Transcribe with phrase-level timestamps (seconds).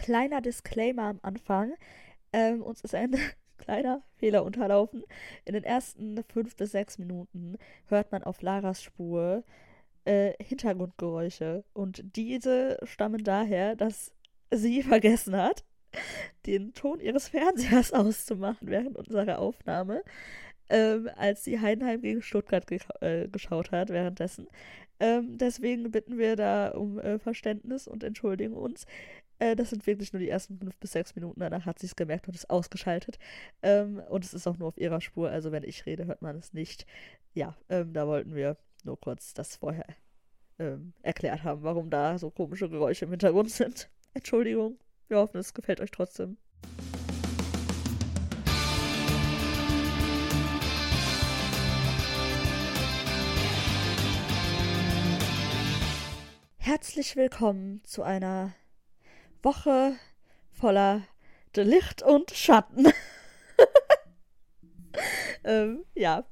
[0.00, 1.74] kleiner Disclaimer am Anfang.
[2.32, 3.16] Ähm, uns ist ein
[3.58, 5.04] kleiner Fehler unterlaufen.
[5.44, 9.44] In den ersten fünf bis sechs Minuten hört man auf Laras Spur
[10.06, 11.64] äh, Hintergrundgeräusche.
[11.74, 14.12] Und diese stammen daher, dass
[14.50, 15.64] sie vergessen hat,
[16.46, 20.02] den Ton ihres Fernsehers auszumachen während unserer Aufnahme,
[20.70, 24.48] ähm, als sie Heidenheim gegen Stuttgart ge äh, geschaut hat währenddessen.
[24.98, 28.86] Ähm, deswegen bitten wir da um äh, Verständnis und entschuldigen uns.
[29.40, 31.40] Äh, das sind wirklich nur die ersten fünf bis sechs Minuten.
[31.40, 33.18] Danach hat sie es gemerkt und ist ausgeschaltet.
[33.62, 35.30] Ähm, und es ist auch nur auf ihrer Spur.
[35.30, 36.86] Also wenn ich rede, hört man es nicht.
[37.34, 39.86] Ja, ähm, da wollten wir nur kurz das vorher
[40.58, 43.90] ähm, erklärt haben, warum da so komische Geräusche im Hintergrund sind.
[44.14, 44.78] Entschuldigung.
[45.08, 46.36] Wir hoffen, es gefällt euch trotzdem.
[56.58, 58.52] Herzlich willkommen zu einer
[59.42, 59.96] Woche
[60.52, 61.02] voller
[61.56, 62.86] Licht und Schatten.
[65.44, 66.24] ähm, ja,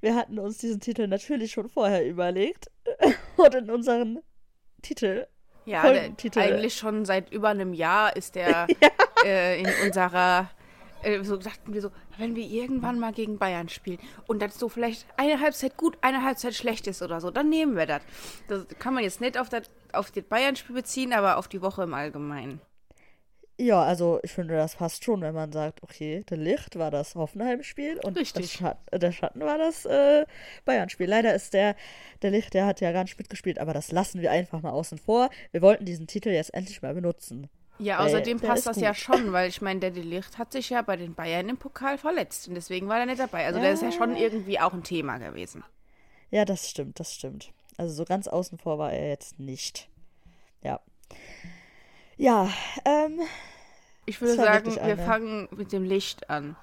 [0.00, 2.70] wir hatten uns diesen Titel natürlich schon vorher überlegt
[3.36, 4.20] und in unseren
[4.82, 5.26] Titel
[5.64, 8.88] ja, der, eigentlich schon seit über einem Jahr ist der ja.
[9.24, 10.50] äh, in unserer.
[11.06, 14.68] Äh, so dachten wir so, wenn wir irgendwann mal gegen Bayern spielen und das so
[14.68, 18.02] vielleicht eine Halbzeit gut, eine Halbzeit schlecht ist oder so, dann nehmen wir das.
[18.48, 21.84] Das kann man jetzt nicht auf das, auf das Bayern-Spiel beziehen, aber auf die Woche
[21.84, 22.60] im Allgemeinen.
[23.58, 27.14] Ja, also ich finde, das passt schon, wenn man sagt, okay, der Licht war das
[27.14, 30.26] Hoffenheim-Spiel und Schat der Schatten war das äh,
[30.66, 31.08] Bayern-Spiel.
[31.08, 31.74] Leider ist der,
[32.20, 34.98] der Licht, der hat ja gar nicht mitgespielt, aber das lassen wir einfach mal außen
[34.98, 35.30] vor.
[35.52, 37.48] Wir wollten diesen Titel jetzt endlich mal benutzen.
[37.78, 38.84] Ja, außerdem passt das gut.
[38.84, 41.98] ja schon, weil ich meine, der Licht hat sich ja bei den Bayern im Pokal
[41.98, 43.46] verletzt und deswegen war er nicht dabei.
[43.46, 43.64] Also ja.
[43.64, 45.62] der ist ja schon irgendwie auch ein Thema gewesen.
[46.30, 47.52] Ja, das stimmt, das stimmt.
[47.76, 49.88] Also so ganz außen vor war er jetzt nicht.
[50.62, 50.80] Ja.
[52.16, 52.50] Ja,
[52.84, 53.20] ähm.
[54.06, 54.96] Ich würde sagen, wir eine.
[54.96, 56.56] fangen mit dem Licht an.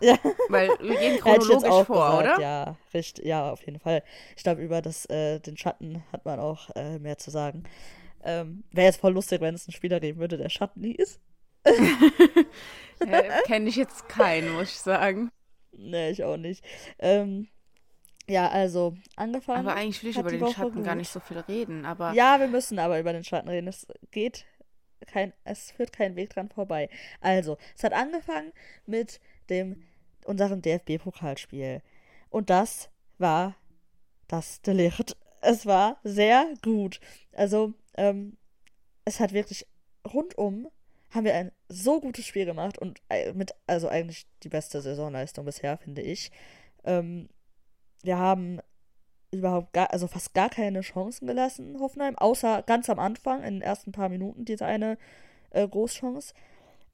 [0.00, 0.18] Ja.
[0.48, 2.40] Weil wir gehen chronologisch vor, gesagt, oder?
[2.40, 4.02] Ja, richtig, ja, auf jeden Fall.
[4.36, 7.64] Ich glaube, über das, äh, den Schatten hat man auch äh, mehr zu sagen.
[8.24, 11.20] Ähm, Wäre jetzt voll lustig, wenn es ein Spieler geben würde, der Schatten hieß.
[13.06, 15.30] ja, Kenne ich jetzt keinen, muss ich sagen.
[15.72, 16.64] Nee, ich auch nicht.
[16.98, 17.48] Ähm,
[18.26, 19.66] ja, also angefangen.
[19.66, 20.84] Aber eigentlich will ich über den Woche Schatten gut.
[20.84, 21.84] gar nicht so viel reden.
[21.84, 23.68] Aber ja, wir müssen aber über den Schatten reden.
[23.68, 24.46] Es geht
[25.06, 26.88] kein, es führt kein Weg dran vorbei.
[27.20, 28.52] Also, es hat angefangen
[28.86, 29.20] mit
[29.50, 29.84] dem
[30.24, 31.82] unserem DFB-Pokalspiel.
[32.30, 33.56] Und das war
[34.28, 35.16] das Delicht.
[35.42, 37.00] Es war sehr gut.
[37.32, 38.36] Also, ähm,
[39.04, 39.66] es hat wirklich
[40.12, 40.68] rundum
[41.14, 43.00] haben wir ein so gutes Spiel gemacht und
[43.34, 46.32] mit, also eigentlich die beste Saisonleistung bisher, finde ich.
[46.84, 47.28] Ähm,
[48.02, 48.60] wir haben
[49.30, 53.62] überhaupt gar, also fast gar keine Chancen gelassen, Hoffenheim, außer ganz am Anfang, in den
[53.62, 54.98] ersten paar Minuten, diese eine
[55.50, 56.34] äh, Großchance,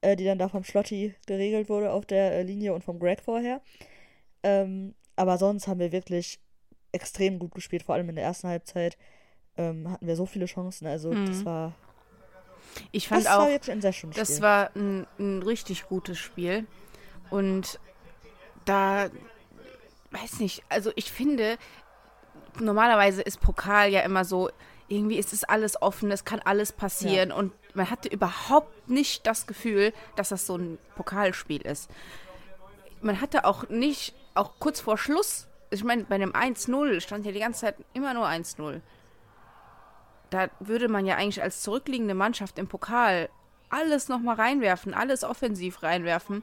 [0.02, 3.20] äh, die dann da vom Schlotti geregelt wurde auf der äh, Linie und vom Greg
[3.22, 3.60] vorher.
[4.42, 6.40] Ähm, aber sonst haben wir wirklich
[6.92, 8.96] extrem gut gespielt, vor allem in der ersten Halbzeit
[9.60, 11.26] ähm, hatten wir so viele Chancen, also mhm.
[11.26, 11.72] das war.
[12.92, 16.66] Ich fand das auch, war das war ein, ein richtig gutes Spiel
[17.30, 17.80] und
[18.64, 19.10] da
[20.12, 21.58] weiß nicht, also ich finde,
[22.60, 24.50] normalerweise ist Pokal ja immer so,
[24.88, 27.34] irgendwie ist es alles offen, es kann alles passieren ja.
[27.36, 31.90] und man hatte überhaupt nicht das Gefühl, dass das so ein Pokalspiel ist.
[33.00, 37.32] Man hatte auch nicht, auch kurz vor Schluss, ich meine, bei einem 1-0 stand ja
[37.32, 38.80] die ganze Zeit immer nur 1-0.
[40.30, 43.28] Da würde man ja eigentlich als zurückliegende Mannschaft im Pokal
[43.68, 46.42] alles nochmal reinwerfen, alles offensiv reinwerfen.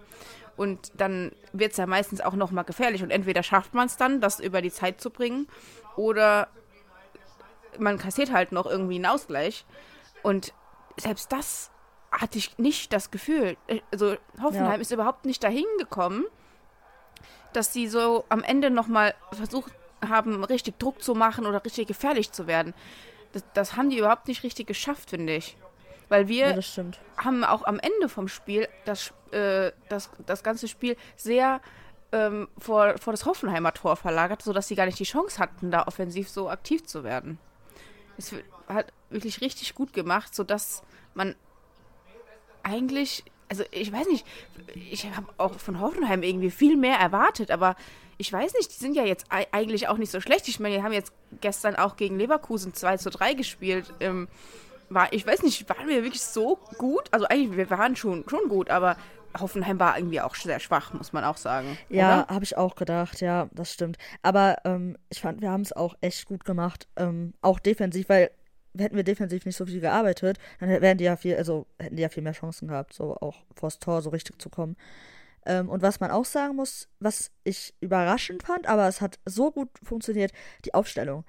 [0.55, 3.03] Und dann wird es ja meistens auch nochmal gefährlich.
[3.03, 5.47] Und entweder schafft man es dann, das über die Zeit zu bringen,
[5.95, 6.47] oder
[7.79, 9.65] man kassiert halt noch irgendwie einen Ausgleich.
[10.23, 10.53] Und
[10.97, 11.71] selbst das
[12.11, 13.57] hatte ich nicht das Gefühl.
[13.91, 14.81] Also Hoffenheim ja.
[14.81, 16.25] ist überhaupt nicht dahin gekommen,
[17.53, 19.71] dass sie so am Ende nochmal versucht
[20.07, 22.73] haben, richtig Druck zu machen oder richtig gefährlich zu werden.
[23.37, 25.57] Das, das haben die überhaupt nicht richtig geschafft, finde ich.
[26.09, 26.85] Weil wir ja,
[27.17, 31.61] haben auch am Ende vom Spiel das, äh, das, das ganze Spiel sehr
[32.11, 35.85] ähm, vor, vor das Hoffenheimer Tor verlagert, sodass sie gar nicht die Chance hatten, da
[35.85, 37.37] offensiv so aktiv zu werden.
[38.17, 38.33] Es
[38.67, 40.81] hat wirklich richtig gut gemacht, sodass
[41.13, 41.35] man
[42.63, 44.25] eigentlich, also ich weiß nicht,
[44.91, 47.75] ich habe auch von Hoffenheim irgendwie viel mehr erwartet, aber
[48.17, 50.47] ich weiß nicht, die sind ja jetzt eigentlich auch nicht so schlecht.
[50.47, 53.93] Ich meine, die haben jetzt gestern auch gegen Leverkusen 2 zu 3 gespielt.
[53.99, 54.27] Ähm,
[54.89, 57.07] war, ich weiß nicht, waren wir wirklich so gut?
[57.11, 58.97] Also eigentlich, wir waren schon, schon gut, aber
[59.39, 61.77] Hoffenheim war irgendwie auch sehr schwach, muss man auch sagen.
[61.89, 63.97] Ja, habe ich auch gedacht, ja, das stimmt.
[64.23, 68.31] Aber ähm, ich fand, wir haben es auch echt gut gemacht, ähm, auch defensiv, weil
[68.79, 72.01] hätten wir defensiv nicht so viel gearbeitet, dann wären die ja viel, also hätten die
[72.01, 74.75] ja viel mehr Chancen gehabt, so auch vors Tor so richtig zu kommen.
[75.45, 79.51] Ähm, und was man auch sagen muss, was ich überraschend fand, aber es hat so
[79.51, 80.31] gut funktioniert,
[80.65, 81.23] die Aufstellung.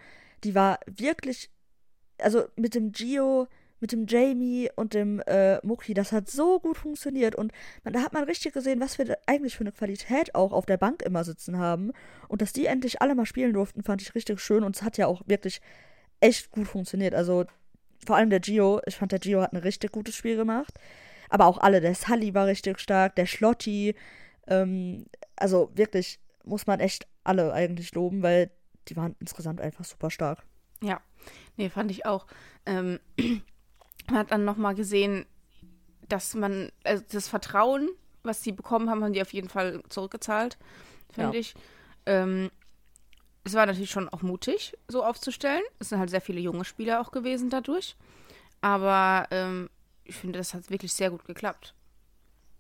[0.45, 1.51] Die war wirklich,
[2.19, 3.47] also mit dem Gio,
[3.81, 7.53] mit dem Jamie und dem äh, Muki, das hat so gut funktioniert und
[7.85, 10.79] man, da hat man richtig gesehen, was wir eigentlich für eine Qualität auch auf der
[10.79, 11.93] Bank immer sitzen haben
[12.29, 14.99] und dass die endlich alle mal spielen durften, fand ich richtig schön und es hat
[14.99, 15.61] ja auch wirklich
[16.21, 17.15] echt gut funktioniert.
[17.15, 17.45] Also
[18.07, 20.75] vor allem der Gio, ich fand der Gio hat ein richtig gutes Spiel gemacht,
[21.29, 23.95] aber auch alle, der Sully war richtig stark, der Schlotti,
[24.47, 25.07] ähm,
[25.37, 28.51] also wirklich muss man echt alle eigentlich loben, weil
[28.89, 30.43] die waren insgesamt einfach super stark.
[30.83, 31.01] Ja,
[31.57, 32.27] nee, fand ich auch.
[32.65, 33.01] Ähm,
[34.09, 35.27] man hat dann nochmal gesehen,
[36.09, 37.91] dass man, also das Vertrauen,
[38.23, 40.57] was sie bekommen haben, haben die auf jeden Fall zurückgezahlt,
[41.13, 41.41] finde ja.
[41.41, 41.55] ich.
[42.07, 42.51] Ähm,
[43.49, 45.63] es war natürlich schon auch mutig, so aufzustellen.
[45.79, 47.97] Es sind halt sehr viele junge Spieler auch gewesen dadurch.
[48.61, 49.71] Aber ähm,
[50.05, 51.75] ich finde, das hat wirklich sehr gut geklappt.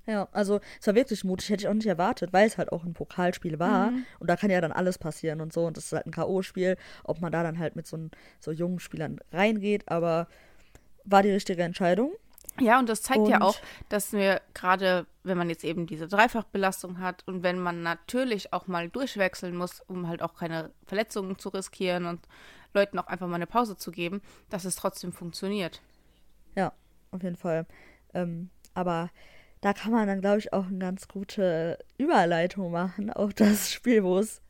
[0.06, 2.85] Ja, also es war wirklich mutig, hätte ich auch nicht erwartet, weil es halt auch
[2.85, 3.90] ein Pokalspiel war.
[3.90, 4.06] Mhm.
[4.19, 5.67] Und da kann ja dann alles passieren und so.
[5.67, 7.99] Und das ist halt ein K.O.-Spiel, ob man da dann halt mit so,
[8.40, 9.82] so jungen Spielern reingeht.
[9.87, 10.29] Aber
[11.05, 12.12] war die richtige Entscheidung.
[12.61, 13.57] Ja, und das zeigt und ja auch,
[13.89, 18.67] dass wir gerade, wenn man jetzt eben diese Dreifachbelastung hat und wenn man natürlich auch
[18.67, 22.21] mal durchwechseln muss, um halt auch keine Verletzungen zu riskieren und
[22.75, 24.21] Leuten auch einfach mal eine Pause zu geben,
[24.51, 25.81] dass es trotzdem funktioniert.
[26.55, 26.73] Ja,
[27.11, 27.67] auf jeden Fall.
[28.15, 29.11] Ähm, aber
[29.61, 34.05] da kann man dann, glaube ich, auch eine ganz gute Überleitung machen auf das Spiel,
[34.05, 34.41] wo es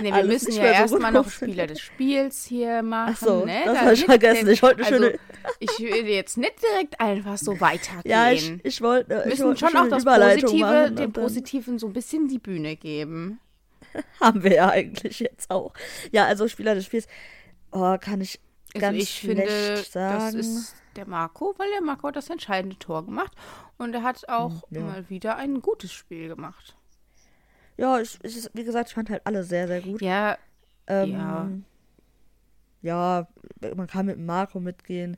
[0.00, 3.14] Nee, wir müssen ja erstmal noch Spieler des Spiels hier machen.
[3.14, 3.62] Ach so, ne?
[3.66, 4.48] das habe ich vergessen.
[4.48, 5.18] Ich wollte also, schöne...
[5.58, 8.10] ich würde jetzt nicht direkt einfach so weitergehen.
[8.10, 9.10] Ja, ich, ich wollte.
[9.10, 13.40] Wir müssen schon auch das Positive, dem Positiven so ein bisschen die Bühne geben.
[14.20, 15.74] Haben wir ja eigentlich jetzt auch.
[16.12, 17.06] Ja, also Spieler des Spiels,
[17.72, 18.40] oh, kann ich
[18.74, 20.18] also ganz ich finde, sagen.
[20.18, 23.32] Das ist der Marco, weil der Marco hat das entscheidende Tor gemacht
[23.78, 24.80] und er hat auch hm, ja.
[24.80, 26.76] mal wieder ein gutes Spiel gemacht
[27.80, 30.02] ja, ich, ich, wie gesagt, ich fand halt alle sehr, sehr gut.
[30.02, 30.36] Ja.
[30.86, 31.50] Ähm, ja.
[32.82, 33.28] Ja,
[33.74, 35.16] man kann mit Marco mitgehen.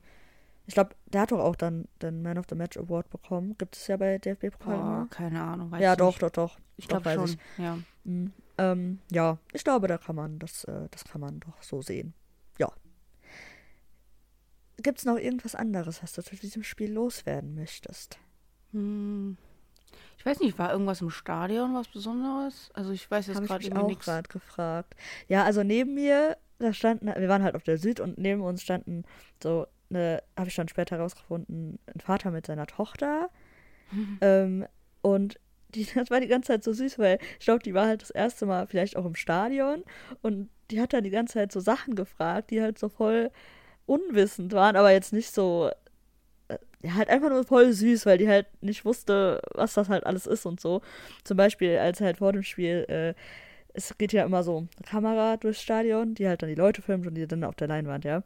[0.65, 3.57] Ich glaube, der hat doch auch dann den Man of the Match Award bekommen.
[3.57, 5.03] Gibt es ja bei DFB-Pokal.
[5.03, 5.71] Oh, keine Ahnung.
[5.71, 6.57] Weiß ja, doch, doch, doch.
[6.77, 7.25] Ich glaube schon.
[7.25, 7.37] Ich.
[7.57, 7.77] Ja.
[8.05, 8.31] Mhm.
[8.57, 12.13] Ähm, ja, ich glaube, da kann man das, äh, das kann man doch so sehen.
[12.59, 12.71] Ja.
[14.77, 18.19] Gibt es noch irgendwas anderes, was du zu diesem Spiel loswerden möchtest?
[18.71, 19.37] Hm.
[20.17, 22.69] Ich weiß nicht, war irgendwas im Stadion was Besonderes?
[22.73, 24.05] Also ich weiß jetzt gerade nichts.
[24.05, 24.95] gerade gefragt.
[25.27, 28.61] Ja, also neben mir, da standen, wir waren halt auf der Süd und neben uns
[28.61, 29.03] standen
[29.41, 33.29] so eine, habe ich dann später herausgefunden, ein Vater mit seiner Tochter.
[34.21, 34.65] ähm,
[35.01, 35.39] und
[35.69, 38.11] die, das war die ganze Zeit so süß, weil ich glaube, die war halt das
[38.11, 39.83] erste Mal vielleicht auch im Stadion
[40.21, 43.31] und die hat dann die ganze Zeit so Sachen gefragt, die halt so voll
[43.85, 45.69] unwissend waren, aber jetzt nicht so
[46.83, 50.27] ja, halt einfach nur voll süß, weil die halt nicht wusste, was das halt alles
[50.27, 50.81] ist und so.
[51.23, 53.13] Zum Beispiel, als halt vor dem Spiel, äh,
[53.73, 57.07] es geht ja immer so eine Kamera durchs Stadion, die halt dann die Leute filmt
[57.07, 58.23] und die dann auf der Leinwand, ja.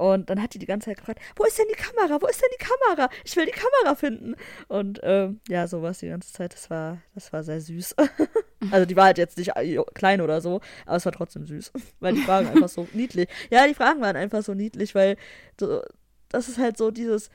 [0.00, 2.22] Und dann hat die die ganze Zeit gefragt, wo ist denn die Kamera?
[2.22, 3.10] Wo ist denn die Kamera?
[3.22, 4.34] Ich will die Kamera finden.
[4.66, 6.54] Und ähm, ja, so war es die ganze Zeit.
[6.54, 7.96] Das war, das war sehr süß.
[8.70, 9.52] also die war halt jetzt nicht
[9.92, 11.72] klein oder so, aber es war trotzdem süß.
[12.00, 13.28] Weil die Fragen einfach so niedlich.
[13.50, 15.18] Ja, die Fragen waren einfach so niedlich, weil
[15.60, 15.82] so,
[16.30, 17.28] das ist halt so dieses,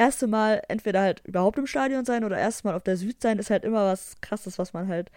[0.00, 3.38] erste Mal entweder halt überhaupt im Stadion sein oder erste Mal auf der Süd sein,
[3.38, 5.10] ist halt immer was Krasses, was man halt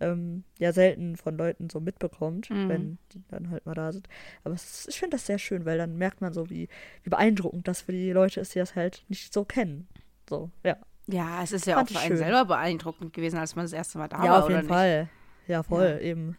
[0.00, 2.68] ähm, ja selten von Leuten so mitbekommt, mhm.
[2.68, 4.08] wenn die dann halt mal da sind.
[4.44, 6.68] Aber ist, ich finde das sehr schön, weil dann merkt man so, wie,
[7.02, 9.88] wie beeindruckend das für die Leute ist, die das halt nicht so kennen.
[10.28, 10.76] So, ja.
[11.08, 13.98] Ja, es ist ja Fand auch für einen selber beeindruckend gewesen, als man das erste
[13.98, 14.28] Mal da ja, war.
[14.28, 15.08] Ja, auf jeden Fall.
[15.48, 16.06] Ja, voll, ja.
[16.06, 16.36] eben.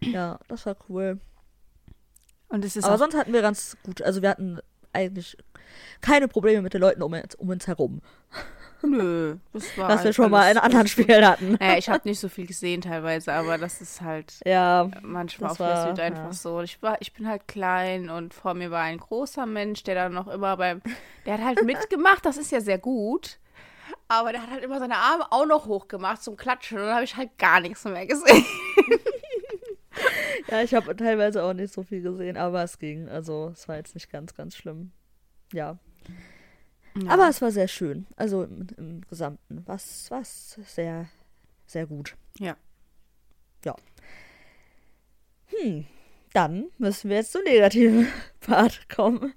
[0.00, 1.18] Ja, das war cool.
[2.48, 4.60] Und es ist Aber sonst hatten wir ganz gut, also wir hatten
[4.96, 5.36] eigentlich
[6.00, 8.00] keine Probleme mit den Leuten um, um uns herum.
[8.82, 9.88] Nö, das war.
[9.88, 11.56] Was wir schon mal in anderen Spielen hatten.
[11.60, 15.56] Naja, ich habe nicht so viel gesehen teilweise, aber das ist halt ja, manchmal auf
[15.56, 16.32] der Süd einfach ja.
[16.32, 16.60] so.
[16.60, 20.14] Ich, war, ich bin halt klein und vor mir war ein großer Mensch, der dann
[20.14, 20.82] noch immer beim.
[21.24, 23.38] Der hat halt mitgemacht, das ist ja sehr gut.
[24.08, 27.04] Aber der hat halt immer seine Arme auch noch hochgemacht zum Klatschen und dann habe
[27.04, 28.44] ich halt gar nichts mehr gesehen.
[30.50, 33.08] ja, ich habe teilweise auch nicht so viel gesehen, aber es ging.
[33.08, 34.92] Also es war jetzt nicht ganz, ganz schlimm.
[35.52, 35.78] Ja.
[36.96, 37.10] ja.
[37.10, 38.06] Aber es war sehr schön.
[38.16, 39.62] Also im, im Gesamten.
[39.66, 41.08] Was, was sehr,
[41.66, 42.16] sehr gut.
[42.38, 42.56] Ja.
[43.64, 43.74] Ja.
[45.46, 45.86] Hm.
[46.32, 48.08] Dann müssen wir jetzt zum negativen
[48.40, 49.34] Part kommen.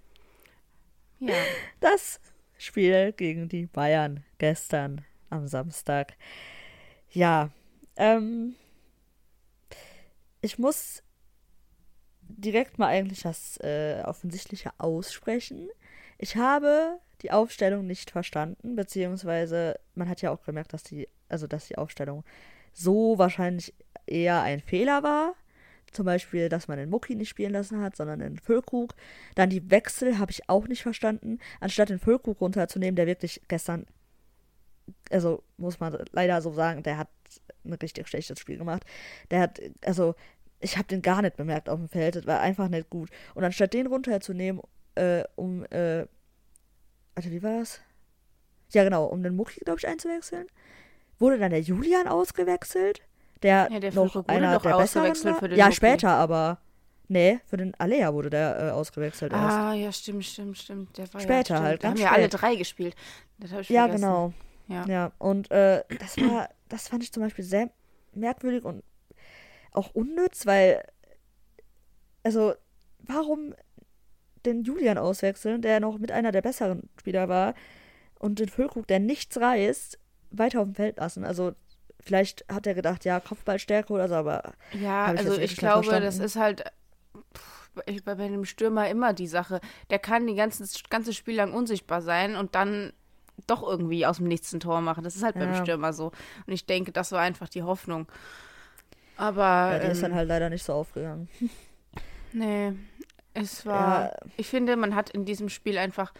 [1.20, 1.36] Ja.
[1.80, 2.20] Das
[2.58, 6.18] Spiel gegen die Bayern gestern am Samstag.
[7.12, 7.52] Ja.
[7.96, 8.56] Ähm,
[10.42, 11.04] ich muss
[12.22, 15.70] direkt mal eigentlich das äh, Offensichtliche aussprechen.
[16.18, 21.48] Ich habe die Aufstellung nicht verstanden, beziehungsweise man hat ja auch gemerkt, dass die, also
[21.48, 22.24] dass die Aufstellung
[22.74, 23.74] so wahrscheinlich
[24.06, 25.36] eher ein Fehler war.
[25.92, 28.94] Zum Beispiel, dass man den Mucki nicht spielen lassen hat, sondern den Füllkrug.
[29.34, 31.40] Dann die Wechsel habe ich auch nicht verstanden.
[31.60, 33.88] Anstatt den Füllkrug runterzunehmen, der wirklich gestern,
[35.10, 37.08] also muss man leider so sagen, der hat
[37.66, 38.84] ein richtig schlechtes Spiel gemacht.
[39.32, 40.16] Der hat, also
[40.60, 42.16] ich habe den gar nicht bemerkt auf dem Feld.
[42.16, 43.10] Das war einfach nicht gut.
[43.36, 44.62] Und anstatt den runterzunehmen,
[44.96, 46.06] äh, um, äh,
[47.16, 47.82] warte, wie war das?
[48.72, 50.48] Ja, genau, um den Mucki, glaube ich, einzuwechseln,
[51.18, 53.02] wurde dann der Julian ausgewechselt
[53.42, 55.50] der, ja, der noch einer der besseren war.
[55.52, 55.76] ja, Loki.
[55.76, 56.60] später aber.
[57.12, 59.58] Nee, für den Alea wurde der äh, ausgewechselt erst.
[59.58, 60.96] Ah, ja, stimmt, stimmt, stimmt.
[60.96, 61.84] Der war später ja, halt.
[61.84, 62.96] Da haben ja alle drei gespielt.
[63.40, 64.32] Das ich ja, genau.
[64.68, 64.86] Ja.
[64.86, 67.70] ja, und äh, das war, das fand ich zum Beispiel sehr
[68.14, 68.84] merkwürdig und
[69.72, 70.84] auch unnütz, weil,
[72.24, 72.54] also,
[73.00, 73.54] warum
[74.46, 77.54] den Julian auswechseln, der noch mit einer der besseren Spieler war,
[78.18, 80.00] und den Füllkrug, der nichts reißt,
[80.32, 81.24] weiter auf dem Feld lassen?
[81.24, 81.54] Also,
[82.02, 84.54] Vielleicht hat er gedacht, ja, Kopfballstärke oder so, aber.
[84.72, 86.64] Ja, also ich glaube, das ist halt
[87.36, 87.70] pff,
[88.06, 89.60] bei einem Stürmer immer die Sache.
[89.90, 92.94] Der kann die ganze, ganze Spiel lang unsichtbar sein und dann
[93.48, 95.04] doch irgendwie aus dem nächsten Tor machen.
[95.04, 95.46] Das ist halt ja.
[95.46, 96.12] beim Stürmer so.
[96.48, 98.08] Und ich denke, das war einfach die Hoffnung.
[99.18, 99.44] Aber.
[99.44, 101.30] Ja, die ähm, ist dann ähm, halt leider nicht so aufgegangen.
[102.32, 102.74] Nee,
[103.34, 104.04] es war.
[104.04, 104.18] Ja.
[104.38, 106.14] Ich finde, man hat in diesem Spiel einfach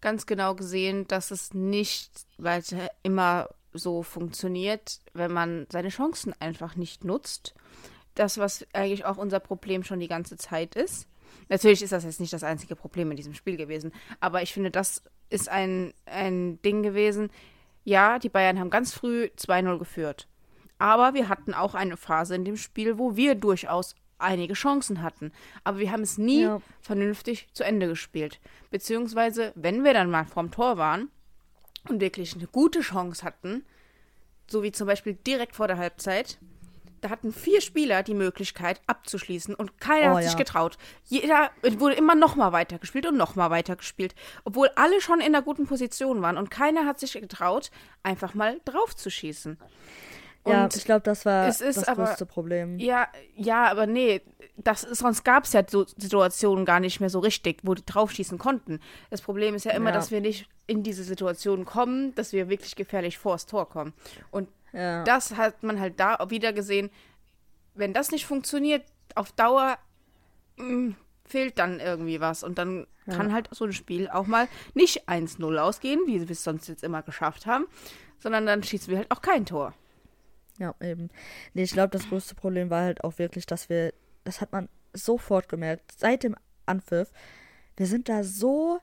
[0.00, 6.76] ganz genau gesehen, dass es nicht weiter immer so funktioniert, wenn man seine Chancen einfach
[6.76, 7.54] nicht nutzt.
[8.14, 11.06] Das, was eigentlich auch unser Problem schon die ganze Zeit ist.
[11.50, 14.70] Natürlich ist das jetzt nicht das einzige Problem in diesem Spiel gewesen, aber ich finde,
[14.70, 17.30] das ist ein, ein Ding gewesen.
[17.84, 20.28] Ja, die Bayern haben ganz früh 2-0 geführt.
[20.78, 25.32] Aber wir hatten auch eine Phase in dem Spiel, wo wir durchaus einige Chancen hatten.
[25.62, 26.62] Aber wir haben es nie ja.
[26.80, 28.40] vernünftig zu Ende gespielt.
[28.70, 31.10] Beziehungsweise, wenn wir dann mal vorm Tor waren,
[31.88, 33.64] und wirklich eine gute Chance hatten,
[34.48, 36.38] so wie zum Beispiel direkt vor der Halbzeit,
[37.00, 40.38] da hatten vier Spieler die Möglichkeit abzuschließen und keiner oh, hat sich ja.
[40.38, 40.78] getraut.
[41.04, 44.14] Jeder wurde immer noch mal weitergespielt und noch mal weitergespielt,
[44.44, 47.70] obwohl alle schon in einer guten Position waren und keiner hat sich getraut,
[48.02, 49.58] einfach mal drauf zu schießen.
[50.42, 52.78] Und ja, ich glaube, das war das aber, größte Problem.
[52.78, 54.22] Ja, ja, aber nee,
[54.56, 58.38] das, sonst gab es ja so Situationen gar nicht mehr so richtig, wo die draufschießen
[58.38, 58.80] konnten.
[59.10, 59.96] Das Problem ist ja immer, ja.
[59.96, 63.92] dass wir nicht in diese Situation kommen, dass wir wirklich gefährlich vors Tor kommen.
[64.30, 65.04] Und ja.
[65.04, 66.90] das hat man halt da wieder gesehen.
[67.74, 68.84] Wenn das nicht funktioniert,
[69.14, 69.78] auf Dauer
[70.56, 72.42] mh, mm, fehlt dann irgendwie was.
[72.42, 73.16] Und dann ja.
[73.16, 76.84] kann halt so ein Spiel auch mal nicht 1-0 ausgehen, wie wir es sonst jetzt
[76.84, 77.66] immer geschafft haben,
[78.18, 79.74] sondern dann schießen wir halt auch kein Tor.
[80.58, 81.08] Ja, eben.
[81.54, 84.68] Nee, ich glaube, das größte Problem war halt auch wirklich, dass wir, das hat man
[84.92, 86.36] sofort gemerkt, seit dem
[86.66, 87.10] Anpfiff,
[87.76, 88.78] wir sind da so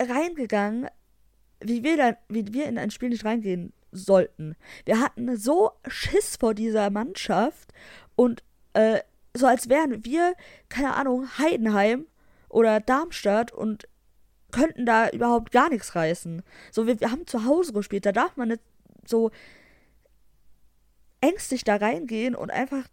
[0.00, 0.88] reingegangen,
[1.60, 4.56] wie wir, da, wie wir in ein Spiel nicht reingehen sollten.
[4.84, 7.72] Wir hatten so Schiss vor dieser Mannschaft
[8.16, 8.42] und
[8.74, 9.00] äh,
[9.34, 10.34] so als wären wir,
[10.68, 12.06] keine Ahnung, Heidenheim
[12.48, 13.86] oder Darmstadt und
[14.50, 16.42] könnten da überhaupt gar nichts reißen.
[16.72, 18.62] So, wir, wir haben zu Hause gespielt, da darf man nicht
[19.06, 19.30] so
[21.20, 22.84] ängstlich da reingehen und einfach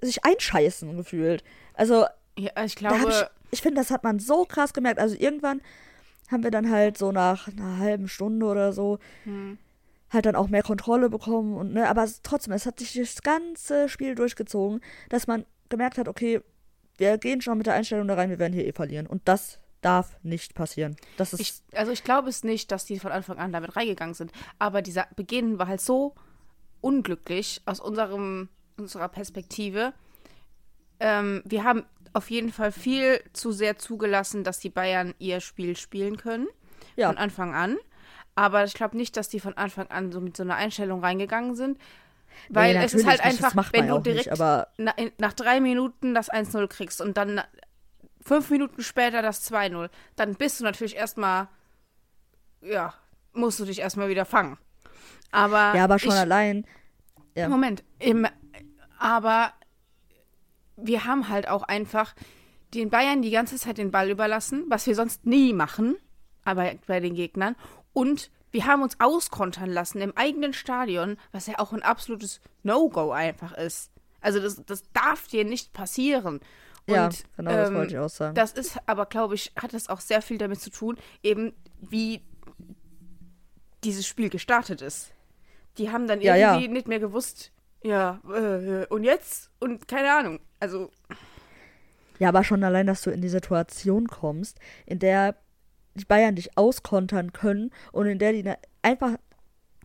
[0.00, 1.42] sich einscheißen gefühlt.
[1.74, 2.06] Also,
[2.38, 3.08] ja, ich glaube.
[3.08, 5.00] Ich, ich finde, das hat man so krass gemerkt.
[5.00, 5.60] Also, irgendwann
[6.30, 9.58] haben wir dann halt so nach einer halben Stunde oder so hm.
[10.10, 13.88] halt dann auch mehr Kontrolle bekommen und ne, aber trotzdem, es hat sich das ganze
[13.88, 16.40] Spiel durchgezogen, dass man gemerkt hat, okay,
[16.98, 19.06] wir gehen schon mit der Einstellung da rein, wir werden hier eh verlieren.
[19.06, 20.96] Und das darf nicht passieren.
[21.16, 24.14] Das ist ich, also ich glaube es nicht, dass die von Anfang an damit reingegangen
[24.14, 24.32] sind.
[24.58, 26.14] Aber dieser Beginn war halt so
[26.80, 29.94] unglücklich aus unserem, unserer Perspektive.
[31.00, 35.76] Ähm, wir haben auf jeden Fall viel zu sehr zugelassen, dass die Bayern ihr Spiel
[35.76, 36.48] spielen können.
[36.96, 37.08] Ja.
[37.08, 37.76] Von Anfang an.
[38.34, 41.54] Aber ich glaube nicht, dass die von Anfang an so mit so einer Einstellung reingegangen
[41.54, 41.78] sind.
[42.48, 45.60] Weil nee, es ist halt nicht, einfach, wenn du direkt nicht, na, in, nach drei
[45.60, 47.40] Minuten das 1-0 kriegst und dann
[48.20, 51.48] fünf Minuten später das 2-0, dann bist du natürlich erstmal,
[52.60, 52.94] ja,
[53.32, 54.58] musst du dich erstmal wieder fangen.
[55.30, 56.64] Aber ja, aber schon ich, allein.
[57.34, 57.48] Ja.
[57.48, 58.26] Moment, im,
[58.98, 59.52] aber
[60.80, 62.14] wir haben halt auch einfach
[62.74, 65.96] den Bayern die ganze Zeit den Ball überlassen, was wir sonst nie machen,
[66.44, 67.56] aber bei den Gegnern.
[67.92, 73.10] Und wir haben uns auskontern lassen im eigenen Stadion, was ja auch ein absolutes No-Go
[73.10, 73.90] einfach ist.
[74.20, 76.40] Also das, das darf dir nicht passieren.
[76.86, 78.34] Und, ja, genau, das ähm, wollte ich auch sagen.
[78.34, 82.22] Das ist aber, glaube ich, hat das auch sehr viel damit zu tun, eben wie
[83.84, 85.12] dieses Spiel gestartet ist.
[85.76, 86.72] Die haben dann irgendwie ja.
[86.72, 89.50] nicht mehr gewusst, ja, äh, und jetzt?
[89.60, 90.40] Und keine Ahnung.
[90.60, 90.90] Also.
[92.18, 95.36] Ja, aber schon allein, dass du in die Situation kommst, in der
[95.94, 99.16] die Bayern dich auskontern können und in der die ne, einfach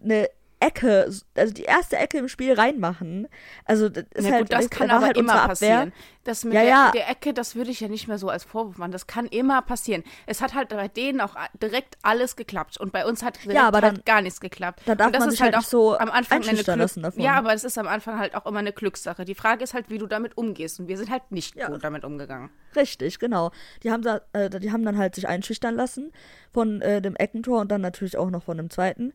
[0.03, 0.29] eine
[0.65, 3.27] Ecke, also die erste Ecke im Spiel reinmachen.
[3.65, 5.91] Also das ist ja, halt, gut, das kann aber halt immer passieren.
[6.23, 6.91] Das mit ja, der, ja.
[6.91, 8.93] der, Ecke, das würde ich ja nicht mehr so als Vorwurf machen.
[8.93, 10.03] Das kann immer passieren.
[10.25, 13.67] Es hat halt bei denen auch direkt alles geklappt und bei uns hat direkt ja,
[13.67, 14.81] aber dann, halt gar nichts geklappt.
[14.85, 17.21] Da darf und das man ist halt, halt auch so am Anfang eine Glück davon.
[17.21, 19.25] Ja, aber es ist am Anfang halt auch immer eine Glückssache.
[19.25, 22.05] Die Frage ist halt, wie du damit umgehst und wir sind halt nicht gut damit
[22.05, 22.49] umgegangen.
[22.75, 23.51] Richtig, genau.
[23.83, 26.11] Die haben da, äh, die haben dann halt sich einschüchtern lassen
[26.51, 29.13] von äh, dem Eckentor und dann natürlich auch noch von dem zweiten.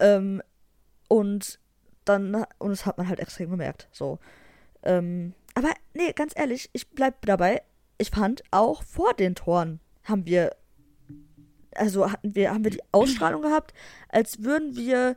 [0.00, 0.42] Ähm,
[1.08, 1.58] und
[2.04, 3.88] dann, und das hat man halt extrem gemerkt.
[3.92, 4.18] So.
[4.82, 7.62] Ähm, aber nee, ganz ehrlich, ich bleib dabei.
[7.98, 10.56] Ich fand auch vor den Toren haben wir,
[11.74, 13.74] also hatten wir, haben wir die Ausstrahlung gehabt,
[14.08, 15.16] als würden wir,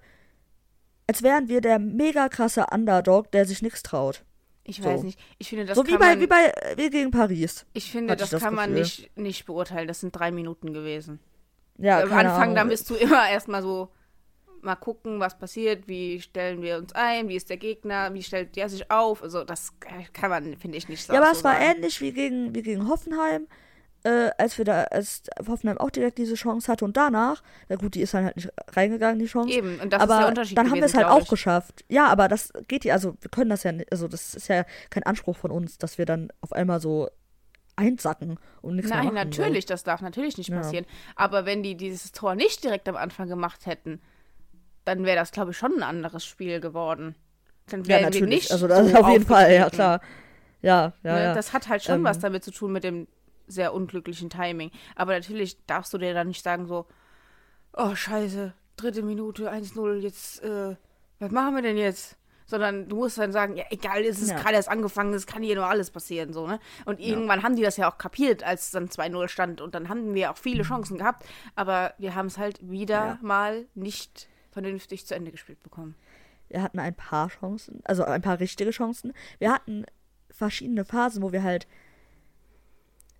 [1.07, 4.23] als wären wir der mega krasse Underdog, der sich nichts traut.
[4.63, 4.83] Ich so.
[4.83, 5.19] weiß nicht.
[5.37, 7.65] Ich finde, das so wie bei, wie bei wie gegen Paris.
[7.73, 8.69] Ich finde, das, ich das, kann Gefühl.
[8.69, 9.87] man nicht, nicht beurteilen.
[9.87, 11.19] Das sind drei Minuten gewesen.
[11.77, 12.55] Ja, Am Anfang, Ahnung.
[12.55, 13.89] da bist du immer erstmal so,
[14.63, 18.55] mal gucken, was passiert, wie stellen wir uns ein, wie ist der Gegner, wie stellt
[18.55, 19.23] der sich auf.
[19.23, 19.73] Also das
[20.13, 21.13] kann man, finde ich, nicht so.
[21.13, 21.65] Ja, aber so es war sagen.
[21.77, 23.47] ähnlich wie gegen, wie gegen Hoffenheim.
[24.03, 27.93] Äh, als wir da, als Hoffenheim auch direkt diese Chance hatte und danach, na gut,
[27.93, 29.53] die ist dann halt nicht reingegangen, die Chance.
[29.53, 30.57] Eben, und das aber ist der Unterschied.
[30.57, 31.29] Dann gewesen, haben wir es halt auch ich.
[31.29, 31.85] geschafft.
[31.87, 34.65] Ja, aber das geht ja, also wir können das ja nicht, also das ist ja
[34.89, 37.11] kein Anspruch von uns, dass wir dann auf einmal so
[37.75, 39.29] einsacken und nichts Nein, mehr machen.
[39.29, 39.69] natürlich, so.
[39.73, 40.57] das darf natürlich nicht ja.
[40.57, 40.85] passieren.
[41.15, 44.01] Aber wenn die dieses Tor nicht direkt am Anfang gemacht hätten,
[44.85, 47.15] dann wäre das, glaube ich, schon ein anderes Spiel geworden.
[47.67, 48.29] Dann ja, natürlich.
[48.29, 50.01] nicht also das so auf jeden Fall, ja klar.
[50.61, 51.23] Ja, ja, ne?
[51.23, 51.33] ja.
[51.33, 53.07] Das hat halt schon ähm, was damit zu tun mit dem
[53.47, 54.71] sehr unglücklichen Timing.
[54.95, 56.85] Aber natürlich darfst du dir dann nicht sagen so,
[57.73, 60.75] oh scheiße, dritte Minute, 1-0, jetzt, äh,
[61.19, 62.17] was machen wir denn jetzt?
[62.45, 64.37] Sondern du musst dann sagen, ja egal, es ist ja.
[64.37, 66.59] gerade erst angefangen, es kann hier nur alles passieren, so, ne?
[66.83, 67.45] Und irgendwann ja.
[67.45, 70.31] haben die das ja auch kapiert, als es dann 2-0 stand und dann hatten wir
[70.31, 75.31] auch viele Chancen gehabt, aber wir haben es halt wieder mal nicht vernünftig zu Ende
[75.31, 75.95] gespielt bekommen.
[76.49, 79.13] Wir hatten ein paar Chancen, also ein paar richtige Chancen.
[79.39, 79.85] Wir hatten
[80.29, 81.67] verschiedene Phasen, wo wir halt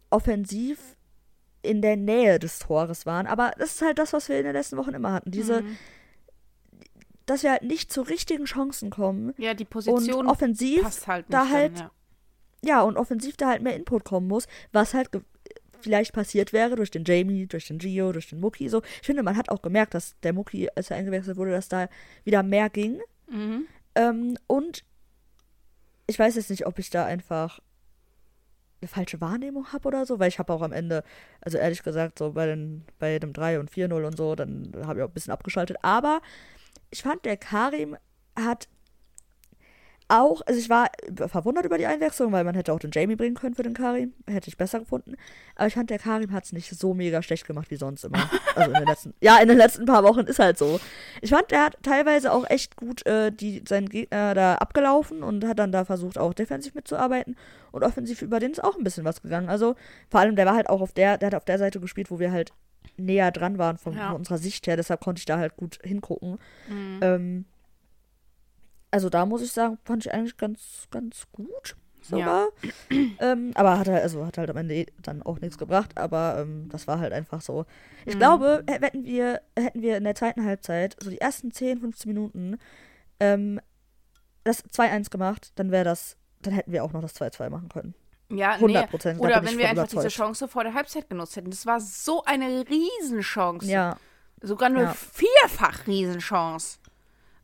[0.10, 0.98] offensiv
[1.62, 3.28] in der Nähe des Tores waren.
[3.28, 5.32] Aber das ist halt das, was wir in den letzten Wochen immer hatten.
[5.32, 5.78] Diese, mhm.
[7.26, 9.34] dass wir halt nicht zu richtigen Chancen kommen.
[9.38, 11.92] Ja, die Position und offensiv passt halt nicht da halt, ja.
[12.64, 12.82] ja.
[12.82, 15.10] und offensiv da halt mehr Input kommen muss, was halt
[15.82, 18.70] vielleicht passiert wäre durch den Jamie, durch den Gio, durch den Muki.
[18.70, 21.68] So, ich finde, man hat auch gemerkt, dass der Muki, als er eingewechselt wurde, dass
[21.68, 21.90] da
[22.24, 23.02] wieder mehr ging.
[23.30, 23.66] Mhm.
[23.96, 24.84] Ähm, und
[26.08, 27.60] ich weiß jetzt nicht, ob ich da einfach
[28.82, 31.04] eine falsche Wahrnehmung habe oder so, weil ich habe auch am Ende,
[31.40, 35.00] also ehrlich gesagt, so bei, den, bei dem 3 und 4-0 und so, dann habe
[35.00, 35.78] ich auch ein bisschen abgeschaltet.
[35.84, 36.22] Aber
[36.90, 37.96] ich fand, der Karim
[38.36, 38.68] hat
[40.12, 40.90] auch, also ich war
[41.28, 44.14] verwundert über die Einwechslung, weil man hätte auch den Jamie bringen können für den Karim.
[44.28, 45.16] Hätte ich besser gefunden.
[45.56, 48.30] Aber ich fand, der Karim hat es nicht so mega schlecht gemacht wie sonst immer.
[48.54, 50.82] Also in den letzten, ja, in den letzten paar Wochen ist halt so.
[51.22, 55.46] Ich fand, der hat teilweise auch echt gut äh, die, seinen Gegner da abgelaufen und
[55.46, 57.38] hat dann da versucht, auch defensiv mitzuarbeiten.
[57.72, 59.48] Und offensiv über den ist auch ein bisschen was gegangen.
[59.48, 59.76] Also
[60.10, 62.20] vor allem, der war halt auch auf der, der hat auf der Seite gespielt, wo
[62.20, 62.52] wir halt
[62.98, 64.08] näher dran waren von, ja.
[64.08, 64.76] von unserer Sicht her.
[64.76, 66.40] Deshalb konnte ich da halt gut hingucken.
[66.68, 67.00] Mhm.
[67.02, 67.46] Ähm,
[68.92, 72.50] also da muss ich sagen, fand ich eigentlich ganz, ganz gut sogar.
[72.62, 72.72] Ja.
[73.20, 76.70] Ähm, aber hat halt, also hat halt am Ende dann auch nichts gebracht, aber ähm,
[76.70, 77.66] das war halt einfach so.
[78.06, 78.20] Ich mhm.
[78.20, 82.58] glaube, hätten wir, hätten wir in der zweiten Halbzeit, so die ersten 10, 15 Minuten,
[83.20, 83.62] ähm,
[84.44, 87.94] das 2-1 gemacht, dann wäre das, dann hätten wir auch noch das 2-2 machen können.
[88.30, 89.20] Ja, 100 Prozent.
[89.20, 89.26] Nee.
[89.28, 90.06] Oder wenn wir einfach überzeugt.
[90.06, 91.52] diese Chance vor der Halbzeit genutzt hätten.
[91.52, 93.70] Das war so eine Riesenchance.
[93.70, 93.98] Ja.
[94.42, 94.94] Sogar eine ja.
[94.94, 96.80] vierfach Riesenchance.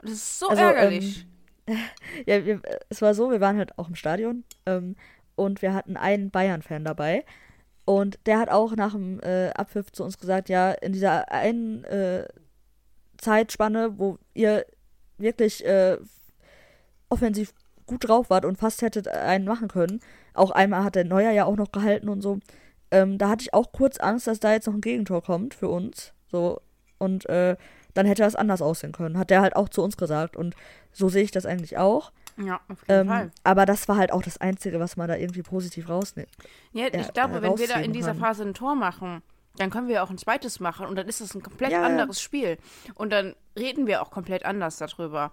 [0.02, 1.22] Das ist so also, ärgerlich.
[1.22, 1.37] Ähm,
[2.26, 4.96] ja, wir, es war so, wir waren halt auch im Stadion ähm,
[5.36, 7.26] und wir hatten einen Bayern-Fan dabei.
[7.86, 11.84] Und der hat auch nach dem äh, Abpfiff zu uns gesagt, ja, in dieser einen
[11.86, 12.28] äh,
[13.18, 14.66] Zeitspanne, wo ihr
[15.18, 15.98] wirklich äh,
[17.10, 17.54] offensiv
[17.86, 20.02] gut drauf wart und fast hättet einen machen können,
[20.34, 22.40] auch einmal hat der Neuer ja auch noch gehalten und so,
[22.92, 25.70] ähm, da hatte ich auch kurz Angst, dass da jetzt noch ein Gegentor kommt für
[25.70, 26.14] uns.
[26.30, 26.62] So,
[26.98, 27.56] und äh,
[27.98, 29.18] dann hätte das anders aussehen können.
[29.18, 30.36] Hat der halt auch zu uns gesagt.
[30.36, 30.56] Und
[30.92, 32.12] so sehe ich das eigentlich auch.
[32.38, 33.32] Ja, auf jeden ähm, Fall.
[33.44, 36.30] Aber das war halt auch das Einzige, was man da irgendwie positiv rausnimmt.
[36.72, 38.20] Ja, ich glaube, wenn wir da in dieser kann.
[38.20, 39.24] Phase ein Tor machen,
[39.58, 42.22] dann können wir auch ein zweites machen und dann ist es ein komplett ja, anderes
[42.22, 42.58] Spiel.
[42.94, 45.32] Und dann reden wir auch komplett anders darüber.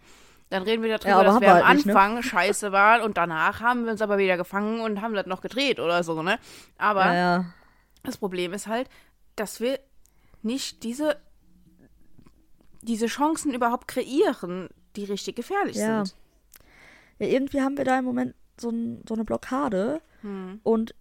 [0.49, 2.31] Dann reden wir darüber, ja, dass wir am halt Anfang nicht, ne?
[2.31, 5.81] scheiße waren und danach haben wir uns aber wieder gefangen und haben das noch gedreht
[5.81, 6.39] oder so, ne?
[6.79, 7.45] Aber ja,
[8.03, 8.89] das Problem ist halt,
[9.37, 9.79] dass wir
[10.43, 11.17] nicht diese
[12.85, 16.05] diese Chancen überhaupt kreieren, die richtig gefährlich ja.
[16.05, 16.17] sind.
[17.19, 20.61] Ja, irgendwie haben wir da im Moment so, ein, so eine Blockade hm.
[20.63, 20.95] und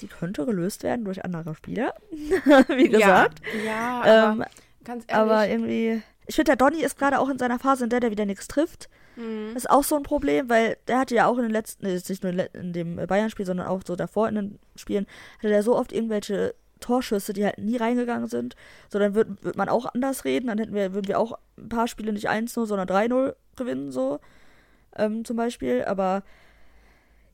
[0.00, 3.40] die könnte gelöst werden durch andere Spieler, wie gesagt.
[3.64, 4.44] Ja, ja aber ähm,
[4.84, 5.32] ganz ehrlich.
[5.32, 8.10] Aber irgendwie, ich finde, der Donny ist gerade auch in seiner Phase, in der der
[8.10, 8.88] wieder nichts trifft.
[9.16, 9.56] Mhm.
[9.56, 12.54] Ist auch so ein Problem, weil der hatte ja auch in den letzten, nicht nur
[12.54, 15.06] in dem Bayern-Spiel, sondern auch so davor in den Spielen,
[15.38, 18.56] hatte der so oft irgendwelche Torschüsse, die halt nie reingegangen sind.
[18.92, 20.48] So, dann wird, wird man auch anders reden.
[20.48, 24.20] Dann hätten wir, würden wir auch ein paar Spiele nicht 1-0, sondern 3-0 gewinnen, so.
[24.96, 25.84] Ähm, zum Beispiel.
[25.84, 26.22] Aber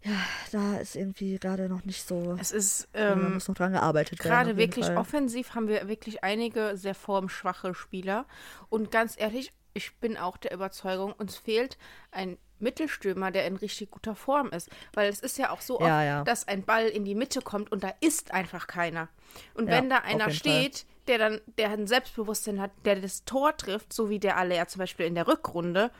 [0.02, 0.12] ja,
[0.52, 2.36] da ist irgendwie gerade noch nicht so.
[2.38, 2.88] Es ist.
[2.92, 4.30] Ähm, muss noch dran gearbeitet werden.
[4.30, 4.98] Gerade wirklich Fall.
[4.98, 8.26] offensiv haben wir wirklich einige sehr formschwache Spieler.
[8.68, 11.78] Und ganz ehrlich, ich bin auch der Überzeugung, uns fehlt
[12.10, 14.68] ein Mittelstürmer, der in richtig guter Form ist.
[14.92, 16.24] Weil es ist ja auch so ja, oft, ja.
[16.24, 19.08] dass ein Ball in die Mitte kommt und da ist einfach keiner.
[19.54, 20.86] Und ja, wenn da einer steht, Fall.
[21.06, 24.80] der dann, der ein Selbstbewusstsein hat, der das Tor trifft, so wie der Aller zum
[24.80, 25.92] Beispiel in der Rückrunde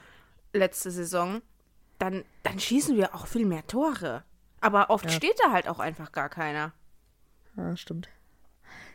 [0.52, 1.42] letzte Saison,
[1.98, 4.24] dann, dann schießen wir auch viel mehr Tore.
[4.60, 6.72] Aber oft steht da halt auch einfach gar keiner.
[7.56, 8.08] Ja, stimmt.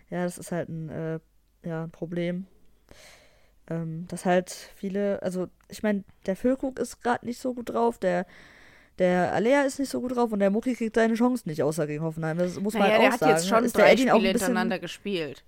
[0.10, 1.20] Ja, das ist halt ein, äh,
[1.64, 2.48] ja, ein Problem
[3.70, 7.98] ähm, dass halt viele, also ich meine, der Füllkrug ist gerade nicht so gut drauf,
[7.98, 8.26] der
[9.00, 11.88] der Alea ist nicht so gut drauf und der Mucki kriegt seine Chancen nicht außer
[11.88, 12.38] gegen Hoffenheim.
[12.38, 15.46] Das muss man naja, halt auch der hat jetzt schon ist drei Spiele hintereinander gespielt.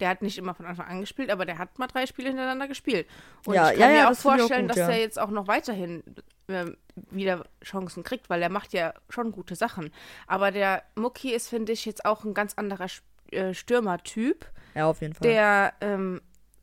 [0.00, 2.68] Der hat nicht immer von Anfang an gespielt, aber der hat mal drei Spiele hintereinander
[2.68, 3.06] gespielt.
[3.46, 4.90] Und ja, ich kann ja, mir auch vorstellen, auch gut, dass ja.
[4.90, 6.02] er jetzt auch noch weiterhin
[6.48, 6.66] äh,
[7.10, 9.90] wieder Chancen kriegt, weil er macht ja schon gute Sachen.
[10.26, 12.86] Aber der Mucki ist, finde ich, jetzt auch ein ganz anderer
[13.30, 14.46] äh, Stürmertyp.
[14.74, 15.28] Ja, auf jeden Fall.
[15.28, 16.20] Der ähm,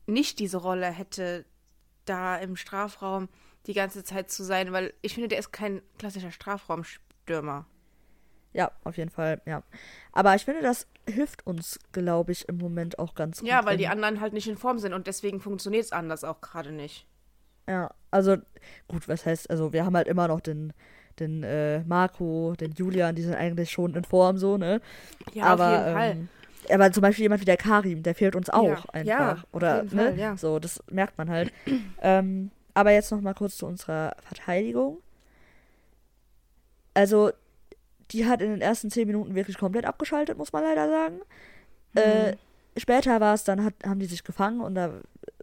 [0.08, 1.46] nicht diese Rolle hätte,
[2.06, 3.30] da im Strafraum
[3.68, 7.66] die ganze Zeit zu sein, weil ich finde, der ist kein klassischer Strafraumstürmer.
[8.54, 9.62] Ja, auf jeden Fall, ja.
[10.14, 13.50] Aber ich finde, das hilft uns, glaube ich, im Moment auch ganz gut.
[13.50, 16.42] Ja, weil die anderen halt nicht in Form sind und deswegen funktioniert es anders auch
[16.42, 17.06] gerade nicht.
[17.68, 18.38] Ja, also
[18.88, 20.74] gut, was heißt, also wir haben halt immer noch den,
[21.20, 24.82] den äh, Marco, den Julian, die sind eigentlich schon in Form so, ne?
[25.34, 26.28] Ja, Aber, auf jeden Fall.
[26.70, 29.04] Aber zum Beispiel jemand wie der Karim, der fehlt uns auch ja, einfach.
[29.06, 29.90] Ja, Oder, ne?
[29.90, 30.38] Fall, ja.
[30.38, 31.52] So, das merkt man halt.
[32.02, 35.00] ähm, aber jetzt noch mal kurz zu unserer Verteidigung.
[36.94, 37.32] Also,
[38.12, 41.16] die hat in den ersten zehn Minuten wirklich komplett abgeschaltet, muss man leider sagen.
[41.94, 42.02] Mhm.
[42.02, 42.36] Äh,
[42.78, 44.92] später war es, dann hat, haben die sich gefangen und da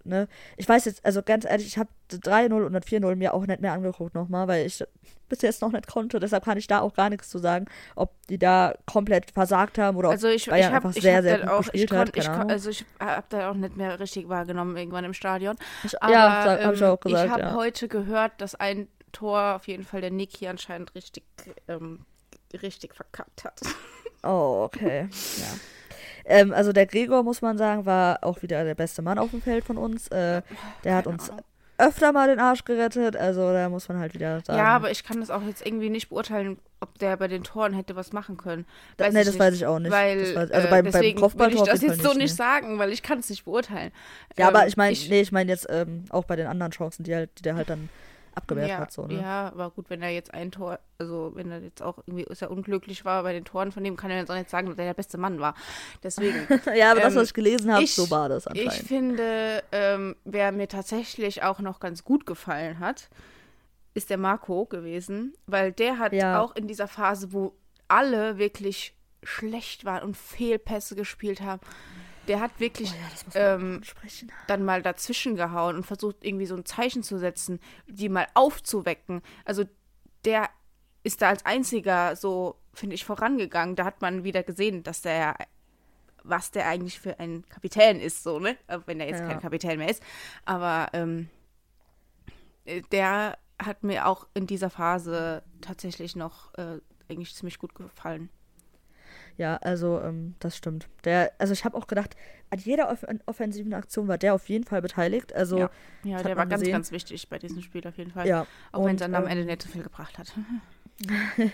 [0.05, 0.29] ne?
[0.57, 3.73] Ich weiß jetzt, also ganz ehrlich, ich habe 3-0 und 4-0 mir auch nicht mehr
[3.73, 4.85] angeguckt nochmal, weil ich
[5.29, 6.21] bis jetzt noch nicht konnte.
[6.21, 9.97] Deshalb kann ich da auch gar nichts zu sagen, ob die da komplett versagt haben
[9.97, 12.45] oder also ich, ob Bayern ich hab, einfach sehr, sehr gut auch, gespielt ich hat.
[12.45, 15.57] ich also ich habe da auch nicht mehr richtig wahrgenommen irgendwann im Stadion.
[15.83, 17.25] Ich, Aber, ja, ähm, habe ich auch gesagt.
[17.25, 17.55] Ich habe ja.
[17.55, 21.25] heute gehört, dass ein Tor auf jeden Fall der Niki anscheinend richtig,
[21.69, 22.05] ähm,
[22.63, 23.61] richtig verkackt hat.
[24.23, 25.09] Oh, okay.
[25.39, 25.47] ja.
[26.25, 29.43] Ähm, also der Gregor, muss man sagen, war auch wieder der beste Mann auf dem
[29.43, 30.09] Feld von uns.
[30.09, 30.43] Äh,
[30.85, 31.31] der hat uns
[31.79, 34.59] öfter mal den Arsch gerettet, also da muss man halt wieder sagen.
[34.59, 37.73] Ja, aber ich kann das auch jetzt irgendwie nicht beurteilen, ob der bei den Toren
[37.73, 38.65] hätte was machen können.
[38.99, 39.91] Weiß nee, das nicht, weiß ich auch nicht.
[39.91, 42.93] Weil, weiß, also beim, deswegen beim will ich das jetzt so nicht, nicht sagen, weil
[42.93, 43.91] ich kann es nicht beurteilen.
[44.37, 47.03] Ja, ähm, aber ich meine, nee, ich meine jetzt ähm, auch bei den anderen Chancen,
[47.03, 47.89] die, halt, die der halt dann
[48.37, 48.93] abgewehrt ja, hat.
[48.93, 49.21] So, ne?
[49.21, 52.51] Ja, aber gut, wenn er jetzt ein Tor, also wenn er jetzt auch irgendwie sehr
[52.51, 54.87] unglücklich war bei den Toren von dem, kann er jetzt auch nicht sagen, dass er
[54.87, 55.55] der beste Mann war.
[56.03, 56.47] Deswegen.
[56.77, 58.75] ja, aber ähm, das, was ich gelesen habe, so war das anscheinend.
[58.75, 63.09] Ich finde, ähm, wer mir tatsächlich auch noch ganz gut gefallen hat,
[63.95, 66.41] ist der Marco gewesen, weil der hat ja.
[66.41, 67.55] auch in dieser Phase, wo
[67.89, 71.61] alle wirklich schlecht waren und Fehlpässe gespielt haben,
[72.29, 73.83] der hat wirklich oh ja, ähm,
[74.47, 79.23] dann mal dazwischen gehauen und versucht irgendwie so ein Zeichen zu setzen, die mal aufzuwecken.
[79.45, 79.65] Also
[80.25, 80.49] der
[81.03, 83.77] ist da als einziger so, finde ich, vorangegangen.
[83.77, 85.37] Da hat man wieder gesehen, dass der,
[86.23, 88.57] was der eigentlich für ein Kapitän ist, so, ne?
[88.87, 89.29] Wenn er jetzt ja.
[89.29, 90.03] kein Kapitän mehr ist.
[90.45, 91.29] Aber ähm,
[92.65, 98.31] äh, der hat mir auch in dieser Phase tatsächlich noch äh, eigentlich ziemlich gut gefallen.
[99.37, 100.89] Ja, also ähm, das stimmt.
[101.05, 102.17] Der, also ich habe auch gedacht,
[102.51, 105.35] an jeder off offensiven Aktion war der auf jeden Fall beteiligt.
[105.35, 105.71] Also ja,
[106.05, 106.73] ja der war ganz, gesehen.
[106.73, 108.29] ganz wichtig bei diesem Spiel auf jeden Fall.
[108.29, 110.33] Ja, auch wenn es dann am ähm, Ende nicht so viel gebracht hat.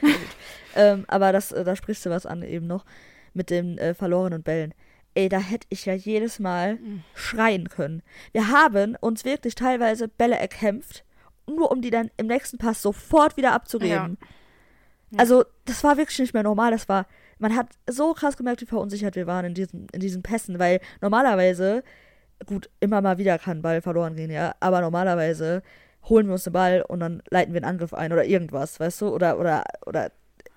[0.77, 2.85] ähm, aber das, äh, da sprichst du was an eben noch
[3.33, 4.75] mit den äh, verlorenen Bällen.
[5.15, 7.03] Ey, da hätte ich ja jedes Mal mhm.
[7.15, 8.03] schreien können.
[8.33, 11.05] Wir haben uns wirklich teilweise Bälle erkämpft,
[11.47, 14.19] nur um die dann im nächsten Pass sofort wieder abzugeben.
[14.21, 14.27] Ja.
[15.13, 15.19] Ja.
[15.19, 16.71] Also, das war wirklich nicht mehr normal.
[16.71, 17.07] Das war
[17.41, 20.81] man hat so krass gemerkt, wie verunsichert wir waren in diesen, in diesen Pässen, weil
[21.01, 21.83] normalerweise,
[22.47, 25.63] gut, immer mal wieder kann ein Ball verloren gehen, ja, aber normalerweise
[26.05, 29.01] holen wir uns den Ball und dann leiten wir einen Angriff ein oder irgendwas, weißt
[29.01, 30.13] du, oder, oder, oder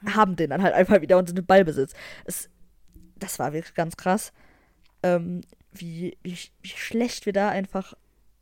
[0.06, 1.94] haben den dann halt einfach wieder und sind im Ballbesitz.
[2.26, 2.50] Es,
[3.16, 4.34] das war wirklich ganz krass,
[5.02, 5.42] ähm,
[5.72, 7.94] wie, wie, wie schlecht wir da einfach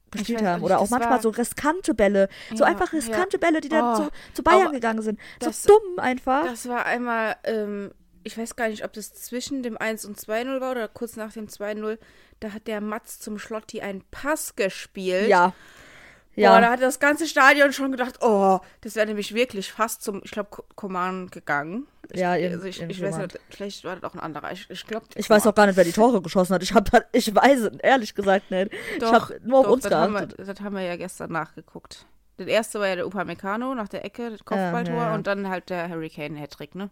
[0.09, 0.63] gespielt haben.
[0.63, 2.27] Oder auch manchmal so riskante Bälle.
[2.49, 3.47] So ja, einfach riskante ja.
[3.47, 5.19] Bälle, die dann oh, zu, zu Bayern gegangen sind.
[5.39, 6.45] So dumm einfach.
[6.45, 7.91] Das war einmal, ähm,
[8.23, 11.33] ich weiß gar nicht, ob das zwischen dem 1 und 2-0 war oder kurz nach
[11.33, 11.97] dem 2-0.
[12.39, 15.27] Da hat der Matz zum Schlotti einen Pass gespielt.
[15.27, 15.53] Ja.
[16.35, 16.53] Ja.
[16.53, 20.21] Boah, da hat das ganze Stadion schon gedacht, oh, das wäre nämlich wirklich fast zum,
[20.23, 21.87] ich glaube, Command gegangen.
[22.09, 24.51] Ich, ja, also ich, ich weiß nicht, vielleicht war das auch ein anderer.
[24.51, 25.05] Ich, ich glaube.
[25.15, 26.63] Ich weiß auch gar nicht, wer die Tore geschossen hat.
[26.63, 28.71] Ich habe ich weiß es ehrlich gesagt nicht.
[28.99, 32.05] Doch, ich habe nur auf uns das haben, wir, das haben wir ja gestern nachgeguckt.
[32.39, 35.15] Der erste war ja der Upamecano nach der Ecke, das Kopfballtor ja, ja.
[35.15, 36.89] und dann halt der Hurricane Hattrick, ne?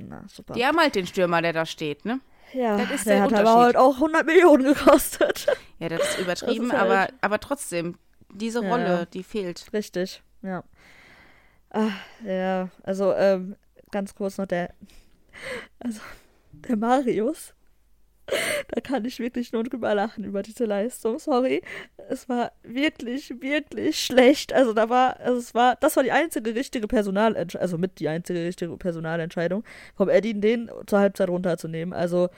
[0.00, 0.54] Na, super.
[0.54, 2.20] Die haben halt den Stürmer, der da steht, ne?
[2.52, 5.46] Ja, das ist der, der hat aber halt auch 100 Millionen gekostet.
[5.80, 7.98] Ja, das ist übertrieben, das ist halt aber, aber trotzdem,
[8.32, 9.72] diese Rolle, ja, die fehlt.
[9.72, 10.62] Richtig, ja.
[11.70, 11.92] Ach,
[12.24, 13.56] ja, also ähm,
[13.90, 14.72] ganz kurz noch der,
[15.80, 16.00] also
[16.52, 17.54] der Marius,
[18.68, 21.18] da kann ich wirklich nur drüber lachen über diese Leistung.
[21.18, 21.62] Sorry,
[22.08, 24.52] es war wirklich, wirklich schlecht.
[24.52, 28.08] Also da war, also es war, das war die einzige richtige Personalentscheidung, also mit die
[28.08, 31.92] einzige richtige Personalentscheidung vom Eddie, den zur Halbzeit runterzunehmen.
[31.92, 32.28] Also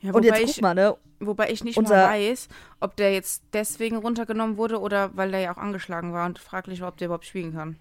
[0.00, 0.96] ja, und jetzt guck mal, ne?
[1.20, 2.48] Wobei ich nicht unser, mal weiß,
[2.80, 6.80] ob der jetzt deswegen runtergenommen wurde oder weil der ja auch angeschlagen war und fraglich
[6.80, 7.76] war, ob der überhaupt spielen kann.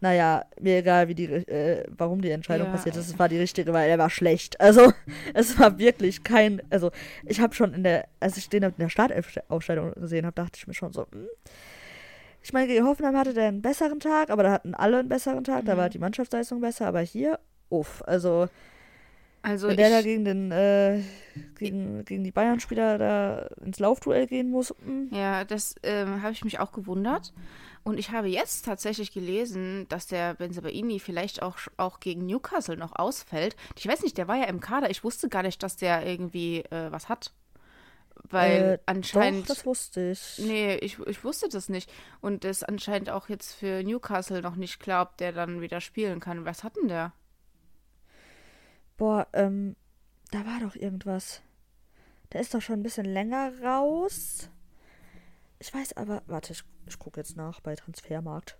[0.00, 3.08] Naja, mir egal, wie die, äh, warum die Entscheidung ja, passiert ist.
[3.08, 4.60] Es war die richtige, weil er war schlecht.
[4.60, 4.92] Also,
[5.34, 6.62] es war wirklich kein.
[6.70, 6.90] Also,
[7.24, 10.66] ich habe schon in der, als ich den in der Startaufstellung gesehen habe, dachte ich
[10.66, 11.26] mir schon so, hm.
[12.40, 15.42] Ich meine, gegen Hoffenheim hatte der einen besseren Tag, aber da hatten alle einen besseren
[15.42, 15.62] Tag.
[15.64, 15.66] Mhm.
[15.66, 18.02] Da war die Mannschaftsleistung besser, aber hier, uff.
[18.06, 18.48] Also,
[19.42, 21.00] also Wenn der da gegen, den, äh,
[21.58, 24.70] gegen, gegen die Bayern-Spieler da ins Laufduell gehen muss.
[24.70, 24.86] Mh.
[24.86, 25.08] Hm.
[25.12, 27.32] Ja, das ähm, habe ich mich auch gewundert.
[27.88, 32.94] Und ich habe jetzt tatsächlich gelesen, dass der Benzabaini vielleicht auch, auch gegen Newcastle noch
[32.94, 33.56] ausfällt.
[33.78, 34.90] Ich weiß nicht, der war ja im Kader.
[34.90, 37.32] Ich wusste gar nicht, dass der irgendwie äh, was hat.
[38.24, 39.48] Weil äh, anscheinend.
[39.48, 40.34] Doch, das wusste ich.
[40.36, 41.90] Nee, ich, ich wusste das nicht.
[42.20, 45.80] Und das ist anscheinend auch jetzt für Newcastle noch nicht klar, ob der dann wieder
[45.80, 46.44] spielen kann.
[46.44, 47.14] Was hat denn der?
[48.98, 49.76] Boah, ähm,
[50.30, 51.40] da war doch irgendwas.
[52.34, 54.50] Der ist doch schon ein bisschen länger raus.
[55.58, 58.56] Ich weiß aber, warte, ich, ich gucke jetzt nach bei Transfermarkt.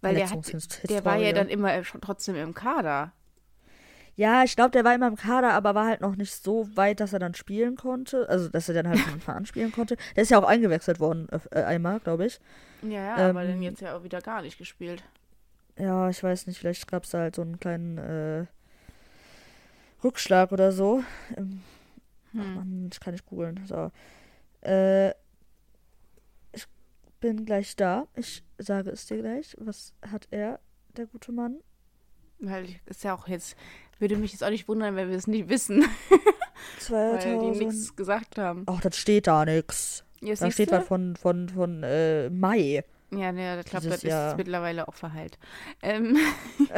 [0.00, 3.12] Weil der, hat, der war ja dann immer trotzdem im Kader.
[4.14, 7.00] Ja, ich glaube, der war immer im Kader, aber war halt noch nicht so weit,
[7.00, 8.26] dass er dann spielen konnte.
[8.30, 9.96] Also, dass er dann halt von Anfang an spielen konnte.
[10.14, 12.40] Der ist ja auch eingewechselt worden, äh, einmal, glaube ich.
[12.80, 15.04] Ja, ja, ähm, aber dann jetzt ja auch wieder gar nicht gespielt.
[15.78, 18.46] Ja, ich weiß nicht, vielleicht gab es da halt so einen kleinen äh,
[20.02, 21.02] Rückschlag oder so.
[21.36, 21.60] Ähm,
[22.32, 22.40] hm.
[22.40, 23.60] Ach man, das kann ich googeln.
[23.66, 23.90] So.
[24.64, 25.16] Äh, ich
[27.26, 28.06] bin gleich da.
[28.14, 29.56] Ich sage es dir gleich.
[29.58, 30.60] Was hat er,
[30.96, 31.58] der gute Mann?
[32.38, 33.56] Weil ist ja auch jetzt,
[33.98, 35.84] würde mich jetzt auch nicht wundern, wenn wir es nicht wissen.
[36.78, 36.90] 2000.
[37.42, 38.64] Weil die nichts gesagt haben.
[38.66, 40.04] Ach, das steht da nichts.
[40.20, 42.84] Ja, da steht was von, von, von äh, Mai.
[43.10, 44.30] Ja, ne, ich glaube, das Jahr.
[44.30, 45.38] ist mittlerweile auch verheilt.
[45.82, 46.16] Ähm.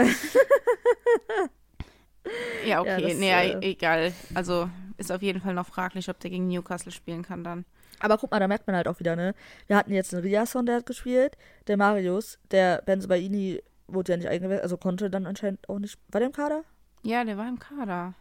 [2.67, 3.01] Ja, okay.
[3.01, 4.13] Ja, das, nee, äh, egal.
[4.35, 7.65] Also ist auf jeden Fall noch fraglich, ob der gegen Newcastle spielen kann dann.
[8.01, 9.35] Aber guck mal, da merkt man halt auch wieder, ne?
[9.67, 11.37] Wir hatten jetzt einen Riasson, der hat gespielt.
[11.67, 15.99] Der Marius, der Benzobaini wurde ja nicht eingewechselt, also konnte dann anscheinend auch nicht.
[16.11, 16.63] War der im Kader?
[17.03, 18.15] Ja, der war im Kader.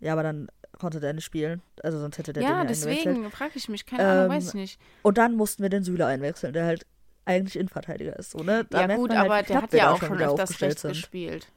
[0.00, 1.62] Ja, aber dann konnte der nicht spielen.
[1.82, 3.86] Also sonst hätte der ja, den ja deswegen frage ich mich.
[3.86, 4.80] Keine Ahnung, ähm, weiß ich nicht.
[5.02, 6.86] Und dann mussten wir den Süle einwechseln, der halt
[7.24, 8.30] eigentlich Innenverteidiger ist.
[8.30, 8.64] So, ne?
[8.70, 11.48] Da ja gut, halt, aber der hat ja auch schon öfters rechts gespielt.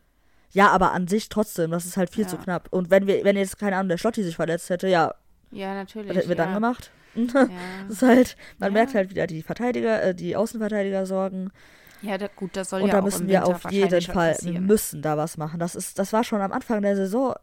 [0.51, 2.29] Ja, aber an sich trotzdem, das ist halt viel ja.
[2.29, 2.67] zu knapp.
[2.71, 5.15] Und wenn wir, wenn jetzt, keine Ahnung, der Schlotti sich verletzt hätte, ja.
[5.53, 6.09] Ja, natürlich.
[6.09, 6.45] Was hätten wir ja.
[6.45, 6.91] dann gemacht?
[7.15, 7.47] Ja.
[7.87, 8.73] das ist halt, man ja.
[8.73, 11.51] merkt halt wieder die Verteidiger, äh, die Außenverteidiger sorgen.
[12.01, 15.03] Ja, da, gut, das soll Und ja da müssen wir auf jeden Fall, wir müssen
[15.03, 15.59] da was machen.
[15.59, 17.35] Das ist, das war schon am Anfang der Saison,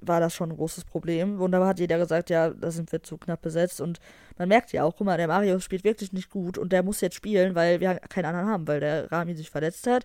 [0.00, 1.40] war das schon ein großes Problem.
[1.40, 3.80] Und da hat jeder gesagt, ja, da sind wir zu knapp besetzt.
[3.80, 3.98] Und
[4.36, 7.00] man merkt ja auch, guck mal, der Mario spielt wirklich nicht gut und der muss
[7.00, 10.04] jetzt spielen, weil wir keinen anderen haben, weil der Rami sich verletzt hat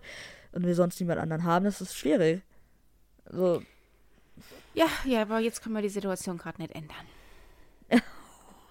[0.52, 1.64] und wir sonst niemand anderen haben.
[1.64, 2.42] Das ist schwierig.
[3.30, 3.62] So.
[4.74, 7.06] Ja, ja, aber jetzt können wir die Situation gerade nicht ändern.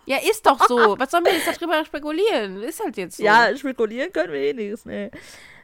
[0.06, 0.76] Ja, ist doch so.
[1.00, 2.62] Was sollen wir jetzt darüber spekulieren?
[2.64, 3.24] Ist halt jetzt so.
[3.24, 5.12] Ja, spekulieren können wir eh nichts, ne.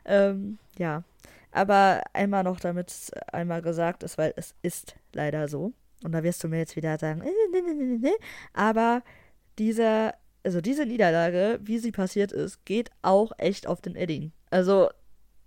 [0.06, 1.04] Ähm, ja.
[1.52, 5.74] Aber einmal noch, damit es einmal gesagt ist, weil es ist leider so.
[6.04, 8.14] Und da wirst du mir jetzt wieder sagen, äh, ne, ne, ne,
[8.54, 9.04] aber
[9.58, 14.32] dieser, also diese Niederlage, wie sie passiert ist, geht auch echt auf den Edding.
[14.50, 14.90] Also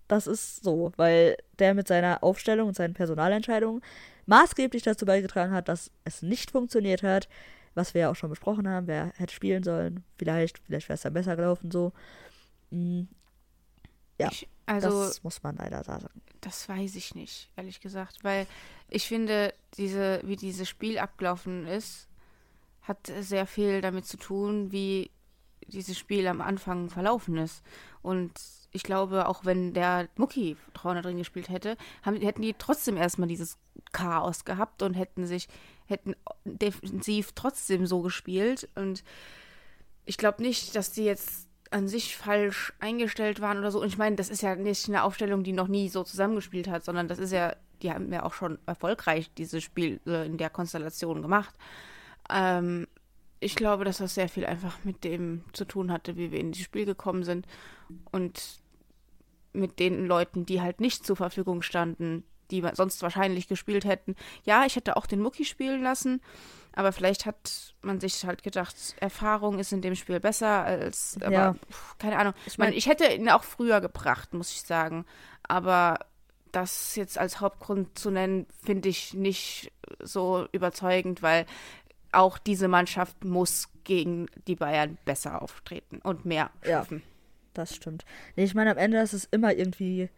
[0.08, 3.82] das ist so, weil der mit seiner Aufstellung und seinen Personalentscheidungen
[4.26, 7.28] maßgeblich dazu beigetragen hat, dass es nicht funktioniert hat,
[7.74, 11.02] was wir ja auch schon besprochen haben, wer hätte spielen sollen, vielleicht, vielleicht wäre es
[11.02, 11.92] dann besser gelaufen so.
[12.70, 13.08] Mhm.
[14.18, 16.08] Ja, ich, also, das muss man leider sagen.
[16.40, 18.46] Das weiß ich nicht, ehrlich gesagt, weil
[18.88, 22.08] ich finde, diese, wie dieses Spiel abgelaufen ist,
[22.82, 25.10] hat sehr viel damit zu tun, wie
[25.68, 27.62] dieses Spiel am Anfang verlaufen ist.
[28.02, 28.32] Und
[28.72, 33.28] ich glaube, auch wenn der Mucki vorne drin gespielt hätte, haben, hätten die trotzdem erstmal
[33.28, 33.58] dieses
[33.92, 35.48] Chaos gehabt und hätten sich,
[35.86, 38.68] hätten defensiv trotzdem so gespielt.
[38.74, 39.04] Und
[40.06, 43.80] ich glaube nicht, dass die jetzt an sich falsch eingestellt waren oder so.
[43.80, 46.84] Und ich meine, das ist ja nicht eine Aufstellung, die noch nie so zusammengespielt hat,
[46.84, 50.50] sondern das ist ja, die haben ja auch schon erfolgreich dieses Spiel äh, in der
[50.50, 51.54] Konstellation gemacht.
[52.30, 52.86] Ähm,
[53.40, 56.52] ich glaube, dass das sehr viel einfach mit dem zu tun hatte, wie wir in
[56.52, 57.46] dieses Spiel gekommen sind
[58.12, 58.61] und
[59.52, 64.14] mit den Leuten, die halt nicht zur Verfügung standen, die sonst wahrscheinlich gespielt hätten.
[64.44, 66.20] Ja, ich hätte auch den Mucki spielen lassen,
[66.74, 71.32] aber vielleicht hat man sich halt gedacht, Erfahrung ist in dem Spiel besser als, aber
[71.32, 71.56] ja.
[71.98, 72.34] keine Ahnung.
[72.46, 75.04] Ich meine, ich hätte ihn auch früher gebracht, muss ich sagen,
[75.42, 75.98] aber
[76.52, 81.46] das jetzt als Hauptgrund zu nennen, finde ich nicht so überzeugend, weil
[82.12, 86.98] auch diese Mannschaft muss gegen die Bayern besser auftreten und mehr schaffen.
[86.98, 87.11] Ja,
[87.54, 88.04] das stimmt.
[88.36, 90.08] Nee, ich meine, am Ende ist es immer irgendwie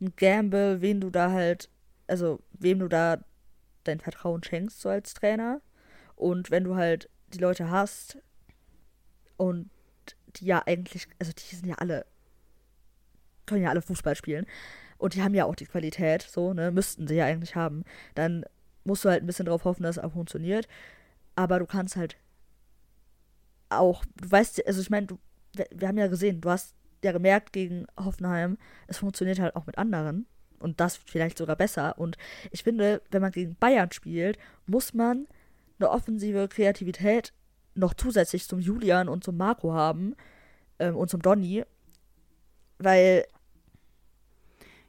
[0.00, 1.68] ein Gamble, wen du da halt,
[2.06, 3.18] also wem du da
[3.84, 5.60] dein Vertrauen schenkst, so als Trainer.
[6.16, 8.18] Und wenn du halt die Leute hast
[9.36, 9.70] und
[10.36, 12.06] die ja eigentlich, also die sind ja alle,
[13.46, 14.46] können ja alle Fußball spielen
[14.98, 18.44] und die haben ja auch die Qualität, so, ne, müssten sie ja eigentlich haben, dann
[18.84, 20.68] musst du halt ein bisschen darauf hoffen, dass es auch funktioniert
[21.36, 22.16] aber du kannst halt
[23.68, 25.06] auch, du weißt, also ich meine,
[25.56, 29.66] wir, wir haben ja gesehen, du hast ja gemerkt gegen Hoffenheim, es funktioniert halt auch
[29.66, 30.26] mit anderen
[30.58, 31.98] und das vielleicht sogar besser.
[31.98, 32.16] Und
[32.50, 35.26] ich finde, wenn man gegen Bayern spielt, muss man
[35.78, 37.32] eine offensive Kreativität
[37.74, 40.14] noch zusätzlich zum Julian und zum Marco haben
[40.78, 41.64] ähm, und zum Donny,
[42.78, 43.26] weil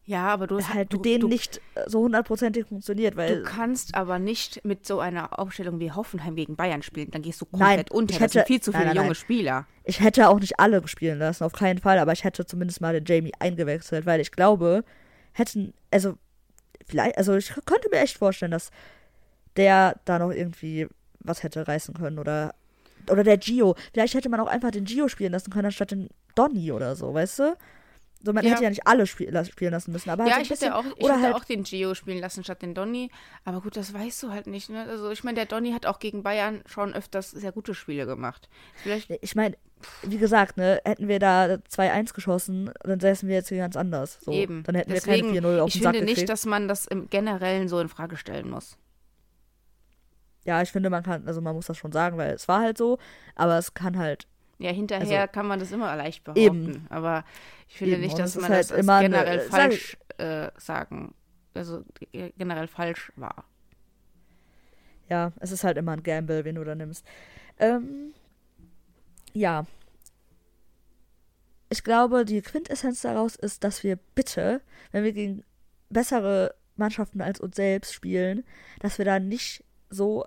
[0.08, 3.40] ja, aber du es halt du, mit denen du, nicht äh, so hundertprozentig funktioniert, weil
[3.40, 7.42] du kannst aber nicht mit so einer Aufstellung wie Hoffenheim gegen Bayern spielen, dann gehst
[7.42, 8.14] du komplett nein, unter.
[8.14, 9.68] Ich hätte, das sind viel zu viele nein, nein, junge Spieler.
[9.84, 12.94] Ich hätte auch nicht alle spielen lassen, auf keinen Fall, aber ich hätte zumindest mal
[12.94, 14.86] den Jamie eingewechselt, weil ich glaube,
[15.34, 16.14] hätten also
[16.88, 18.72] vielleicht, also ich könnte mir echt vorstellen, dass
[19.58, 20.88] der da noch irgendwie
[21.20, 22.56] was hätte reißen können oder
[23.12, 23.76] oder der Gio.
[23.94, 27.14] Vielleicht hätte man auch einfach den Gio spielen lassen können anstatt den Donny oder so,
[27.14, 27.58] weißt du?
[28.24, 28.52] So, man ja.
[28.52, 30.10] hätte ja nicht alle spiel spielen lassen müssen.
[30.10, 32.62] Aber ja, halt ich hätte, auch, ich hätte halt auch den Gio spielen lassen statt
[32.62, 33.12] den Donny.
[33.46, 34.70] Aber gut, das weißt du halt nicht.
[34.70, 34.86] Ne?
[34.90, 38.50] Also ich meine, der Donny hat auch gegen Bayern schon öfters sehr gute Spiele gemacht.
[38.76, 39.56] Vielleicht ich meine,
[40.02, 44.20] wie gesagt, ne, hätten wir da 2-1 geschossen, dann säßen wir jetzt hier ganz anders.
[44.22, 44.64] So, Eben.
[44.64, 46.88] Dann hätten Deswegen, wir keine 4-0 auf den Sack Ich finde nicht, dass man das
[46.88, 48.78] im Generellen so in Frage stellen muss.
[50.46, 52.78] Ja, ich finde, man kann, also man muss das schon sagen, weil es war halt
[52.78, 52.98] so,
[53.36, 54.28] aber es kann halt
[54.60, 56.42] ja, hinterher also, kann man das immer leicht behaupten.
[56.42, 56.88] Eben.
[56.90, 57.24] Aber
[57.68, 58.02] ich finde eben.
[58.04, 61.14] nicht, dass man halt das generell eine, falsch äh, sagen,
[61.54, 61.84] also
[62.38, 63.46] generell falsch war.
[65.10, 67.06] Ja, es ist halt immer ein Gamble, wen du da nimmst.
[67.60, 68.14] Ähm,
[69.34, 69.66] ja.
[71.70, 75.44] Ich glaube, die Quintessenz daraus ist, dass wir bitte, wenn wir gegen
[75.90, 78.44] bessere Mannschaften als uns selbst spielen,
[78.80, 80.26] dass wir da nicht so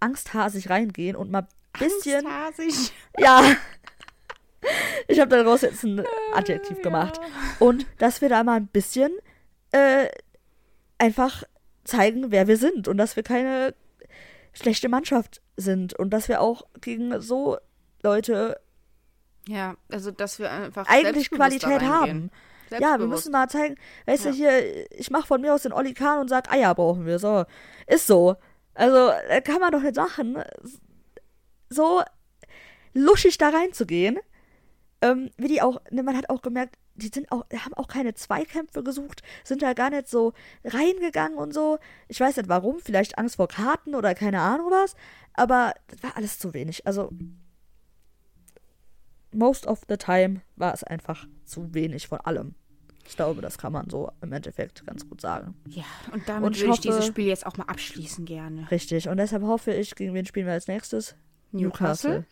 [0.00, 2.26] angsthasig reingehen und mal bisschen.
[2.26, 2.92] Angsthasig.
[3.18, 3.42] Ja.
[5.06, 7.20] Ich habe daraus jetzt ein Adjektiv gemacht.
[7.60, 9.12] Und dass wir da mal ein bisschen
[9.72, 10.08] äh,
[10.98, 11.44] einfach
[11.84, 13.74] zeigen, wer wir sind und dass wir keine
[14.52, 17.58] schlechte Mannschaft sind und dass wir auch gegen so
[18.02, 18.60] Leute
[19.48, 22.30] ja, also dass wir einfach eigentlich Qualität haben.
[22.70, 24.30] Ja, wir müssen mal zeigen, weißt ja.
[24.32, 27.20] du, hier, ich mache von mir aus den Olli Kahn und sag, Eier brauchen wir,
[27.20, 27.44] so.
[27.86, 28.34] Ist so.
[28.74, 29.12] Also,
[29.44, 30.42] kann man doch nicht machen
[31.76, 32.02] so
[32.94, 34.18] luschig da reinzugehen.
[35.02, 38.14] Ähm, wie die auch, ne, man hat auch gemerkt, die sind auch, haben auch keine
[38.14, 40.32] Zweikämpfe gesucht, sind da gar nicht so
[40.64, 41.78] reingegangen und so.
[42.08, 44.96] Ich weiß nicht warum, vielleicht Angst vor Karten oder keine Ahnung was,
[45.34, 46.86] aber das war alles zu wenig.
[46.86, 47.10] Also,
[49.32, 52.54] most of the time war es einfach zu wenig von allem.
[53.08, 55.54] Ich glaube, das kann man so im Endeffekt ganz gut sagen.
[55.68, 58.68] Ja, und damit und würde ich dieses Spiel jetzt auch mal abschließen gerne.
[58.70, 61.14] Richtig, und deshalb hoffe ich, gegen wen spielen wir als nächstes?
[61.52, 62.24] Newcastle.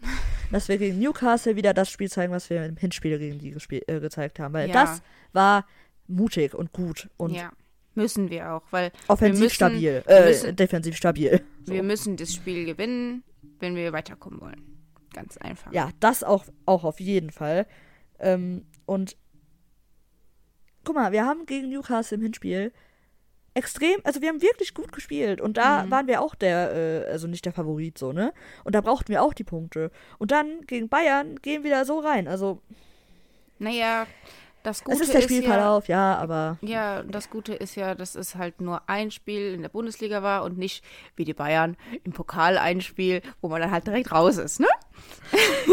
[0.50, 4.00] Dass wir gegen Newcastle wieder das Spiel zeigen, was wir im Hinspiel gegen die äh,
[4.00, 4.55] gezeigt haben.
[4.55, 4.74] Weil ja.
[4.74, 5.66] das war
[6.07, 7.09] mutig und gut.
[7.16, 7.50] Und ja,
[7.94, 8.62] müssen wir auch.
[8.70, 11.41] Weil offensiv müssen, stabil, äh, müssen, defensiv stabil.
[11.64, 11.72] So.
[11.72, 13.24] Wir müssen das Spiel gewinnen,
[13.61, 14.62] wenn wir weiterkommen wollen.
[15.12, 15.72] Ganz einfach.
[15.72, 17.66] Ja, das auch, auch auf jeden Fall.
[18.18, 19.16] Ähm, und
[20.84, 22.72] guck mal, wir haben gegen Newcastle im Hinspiel
[23.55, 25.90] extrem, also wir haben wirklich gut gespielt und da mhm.
[25.90, 28.32] waren wir auch der, äh, also nicht der Favorit so, ne?
[28.64, 29.90] Und da brauchten wir auch die Punkte.
[30.18, 32.61] Und dann gegen Bayern gehen wir da so rein, also.
[33.59, 34.07] Naja,
[34.64, 36.59] das Gute es ist der Spielverlauf, ja, ja, aber.
[36.62, 40.42] Ja, das Gute ist ja, dass es halt nur ein Spiel in der Bundesliga war
[40.42, 40.82] und nicht
[41.16, 44.68] wie die Bayern im Pokal ein Spiel, wo man dann halt direkt raus ist, ne?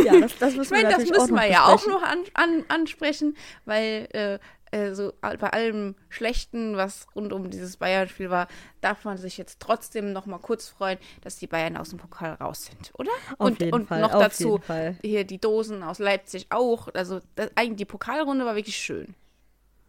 [0.06, 3.38] ja, das, das müssen ich meine, das müssen wir ja auch noch an, an, ansprechen,
[3.64, 4.40] weil äh,
[4.72, 8.48] äh, so bei allem Schlechten, was rund um dieses Bayern-Spiel war,
[8.82, 12.34] darf man sich jetzt trotzdem noch mal kurz freuen, dass die Bayern aus dem Pokal
[12.34, 13.12] raus sind, oder?
[13.38, 14.60] Auf und jeden und Fall, noch dazu
[15.02, 16.88] hier die Dosen aus Leipzig auch.
[16.94, 19.14] Also das, eigentlich die Pokalrunde war wirklich schön.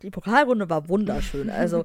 [0.02, 1.50] Die Pokalrunde war wunderschön.
[1.62, 1.84] Also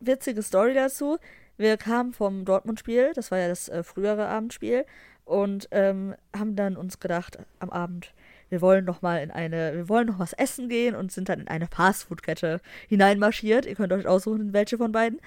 [0.00, 1.18] witzige Story dazu.
[1.58, 4.86] Wir kamen vom Dortmund-Spiel, das war ja das äh, frühere Abendspiel,
[5.26, 8.14] und ähm, haben dann uns gedacht am Abend,
[8.50, 11.40] wir wollen noch mal in eine, wir wollen noch was essen gehen und sind dann
[11.40, 13.64] in eine Fastfood-Kette hineinmarschiert.
[13.66, 15.20] Ihr könnt euch aussuchen, welche von beiden.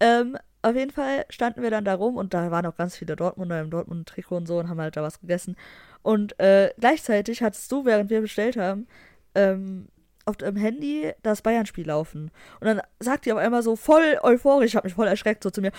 [0.00, 3.16] Ähm, auf jeden Fall standen wir dann da rum und da waren auch ganz viele
[3.16, 5.56] Dortmunder im Dortmund-Trikot und so und haben halt da was gegessen.
[6.02, 8.86] Und äh, gleichzeitig hattest du, während wir bestellt haben,
[9.34, 9.88] ähm,
[10.28, 12.30] auf dem Handy das Bayern-Spiel laufen.
[12.60, 15.50] Und dann sagt die auf einmal so voll euphorisch, ich habe mich voll erschreckt, so
[15.50, 15.72] zu mir, 2-1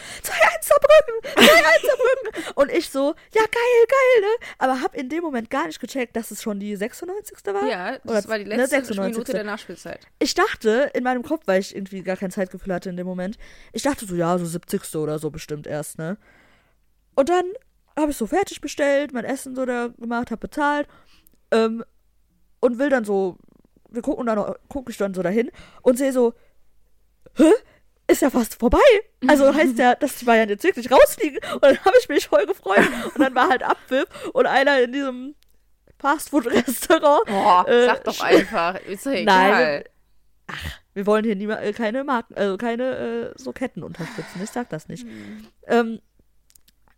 [0.61, 1.49] Saarbrücken, 2-1
[1.85, 2.53] Saarbrücken.
[2.55, 4.47] Und ich so, ja geil, geil, ne?
[4.57, 7.37] Aber hab in dem Moment gar nicht gecheckt, dass es schon die 96.
[7.45, 7.67] war.
[7.69, 10.07] Ja, das Oder, war die ne, letzte ne, Minute der Nachspielzeit.
[10.17, 13.37] Ich dachte in meinem Kopf, weil ich irgendwie gar kein Zeitgefühl hatte in dem Moment,
[13.71, 14.95] ich dachte so, ja, so 70.
[14.95, 16.17] oder so bestimmt erst, ne?
[17.15, 17.45] Und dann
[17.95, 20.87] habe ich so fertig bestellt, mein Essen so da gemacht, hab bezahlt,
[21.51, 21.83] ähm,
[22.61, 23.37] und will dann so
[23.91, 26.33] wir gucken dann, gucke ich dann so dahin und sehe so,
[27.35, 27.51] hä?
[28.07, 28.79] Ist ja fast vorbei.
[29.27, 31.39] Also heißt ja, dass die Bayern jetzt wirklich rausfliegen.
[31.53, 32.87] Und dann habe ich mich voll gefreut.
[33.13, 35.35] Und dann war halt Abpfiff und einer in diesem
[35.99, 37.25] Fastfood-Restaurant.
[37.27, 38.75] Boah, äh, sag doch einfach.
[38.81, 39.51] Ist doch egal.
[39.51, 39.83] Nein,
[40.47, 44.41] ach, wir wollen hier niema, äh, keine Marken, also keine äh, so Ketten unterstützen.
[44.43, 45.05] Ich sag das nicht.
[45.05, 45.47] Mhm.
[45.67, 45.99] Ähm,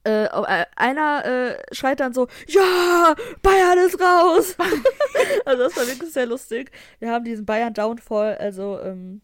[0.04, 4.56] äh, äh, einer äh, schreit dann so, ja, Bayern ist raus.
[5.46, 6.72] also das war wirklich sehr lustig.
[7.00, 9.22] Wir haben diesen Bayern Downfall, also ähm,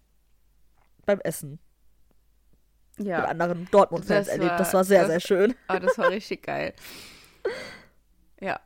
[1.06, 1.60] beim Essen.
[3.00, 3.22] Ja.
[3.22, 4.60] Mit anderen Dortmund-Fans erlebt.
[4.60, 5.56] Das war sehr, das, sehr schön.
[5.68, 6.74] Ah, das war richtig geil.
[8.40, 8.60] Ja.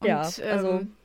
[0.00, 0.68] Und, ja, also.
[0.70, 0.96] Ähm,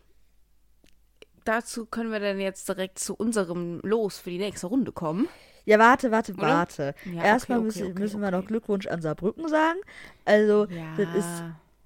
[1.46, 5.28] dazu können wir dann jetzt direkt zu unserem Los für die nächste Runde kommen.
[5.66, 6.42] Ja, warte, warte, Oder?
[6.42, 6.96] warte.
[7.06, 9.80] Ja, Erstmal okay, okay, müssen, okay, müssen wir noch Glückwunsch an Saarbrücken sagen.
[10.26, 10.94] Also, ja.
[10.98, 11.44] das ist,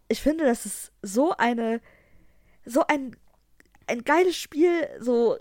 [0.08, 1.82] ich finde, das ist so eine,
[2.66, 3.16] so ein,
[3.88, 5.38] ein geiles Spiel so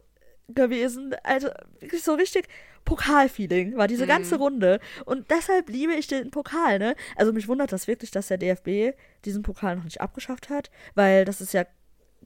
[0.48, 1.14] gewesen.
[1.22, 1.48] Also,
[1.80, 2.48] wirklich so richtig
[2.84, 4.08] Pokalfeeling war diese mhm.
[4.08, 4.80] ganze Runde.
[5.06, 6.94] Und deshalb liebe ich den Pokal, ne?
[7.16, 11.24] Also, mich wundert das wirklich, dass der DFB diesen Pokal noch nicht abgeschafft hat, weil
[11.24, 11.64] das ist ja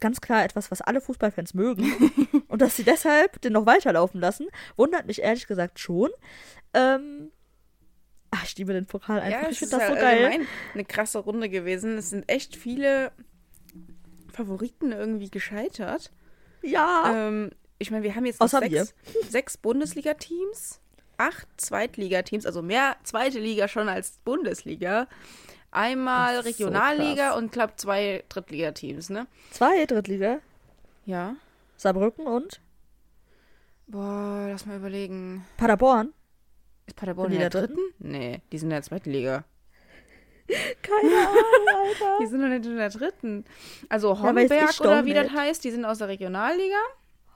[0.00, 1.92] ganz klar etwas, was alle Fußballfans mögen.
[2.48, 6.10] und dass sie deshalb den noch weiterlaufen lassen, wundert mich ehrlich gesagt schon.
[6.74, 7.30] Ähm,
[8.30, 9.42] ach, ich liebe den Pokal einfach.
[9.42, 10.40] Ja, ich finde das so geil.
[10.74, 11.98] Eine krasse Runde gewesen.
[11.98, 13.12] Es sind echt viele
[14.32, 16.12] Favoriten irgendwie gescheitert.
[16.62, 17.28] Ja.
[17.28, 18.94] Ähm, ich meine, wir haben jetzt noch sechs,
[19.28, 20.80] sechs Bundesliga-Teams,
[21.16, 25.08] acht Zweitligateams, also mehr zweite Liga schon als Bundesliga.
[25.72, 29.26] Einmal Regionalliga so und glaube zwei Drittligateams, ne?
[29.50, 30.38] Zwei Drittliga?
[31.04, 31.36] Ja.
[31.76, 32.60] Saarbrücken und?
[33.86, 35.44] Boah, lass mal überlegen.
[35.56, 36.12] Paderborn?
[36.86, 37.76] Ist Paderborn in der, der dritten?
[37.76, 38.10] dritten?
[38.10, 39.44] Nee, die sind in der zweiten Liga.
[40.82, 42.18] Keine Ahnung, Alter.
[42.20, 43.44] die sind noch nicht in der dritten.
[43.88, 45.24] Also Homberg ja, oder wie nicht.
[45.24, 46.78] das heißt, die sind aus der Regionalliga.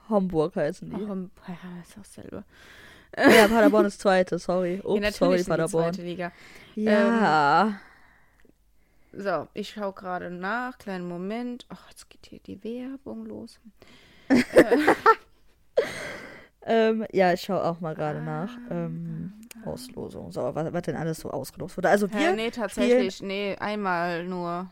[0.09, 1.03] Homburg heißen die.
[1.03, 2.43] Oh, Hom ja, ist auch selber.
[3.17, 4.81] Ja, Paderborn ist zweite, sorry.
[4.83, 5.93] Ups, ja, sorry, Paderborn.
[5.93, 6.31] zweite Liga.
[6.75, 7.67] Ja.
[7.67, 7.75] Ähm,
[9.17, 10.77] so, ich schaue gerade nach.
[10.77, 11.65] Kleinen Moment.
[11.69, 13.59] Ach, jetzt geht hier die Werbung los.
[16.65, 18.57] ähm, ja, ich schaue auch mal gerade nach.
[18.69, 19.33] Ähm,
[19.65, 20.31] Auslosung.
[20.31, 21.89] So, was, was denn alles so ausgelost wurde.
[21.89, 22.19] Also wir.
[22.19, 23.15] Ja, nee, tatsächlich.
[23.15, 23.27] Spielen...
[23.27, 24.69] Nee, einmal nur.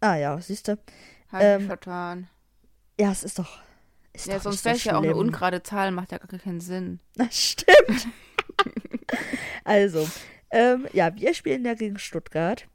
[0.00, 0.78] Ah ja, siehst du.
[1.30, 2.28] Hab ähm, ich vertan.
[2.98, 3.60] Ja, es ist doch.
[4.12, 6.60] Ist ja, doch sonst wäre es ja auch eine ungerade Zahl, macht ja gar keinen
[6.60, 7.00] Sinn.
[7.14, 8.08] Das stimmt.
[9.64, 10.08] also,
[10.50, 12.66] ähm, ja, wir spielen ja gegen Stuttgart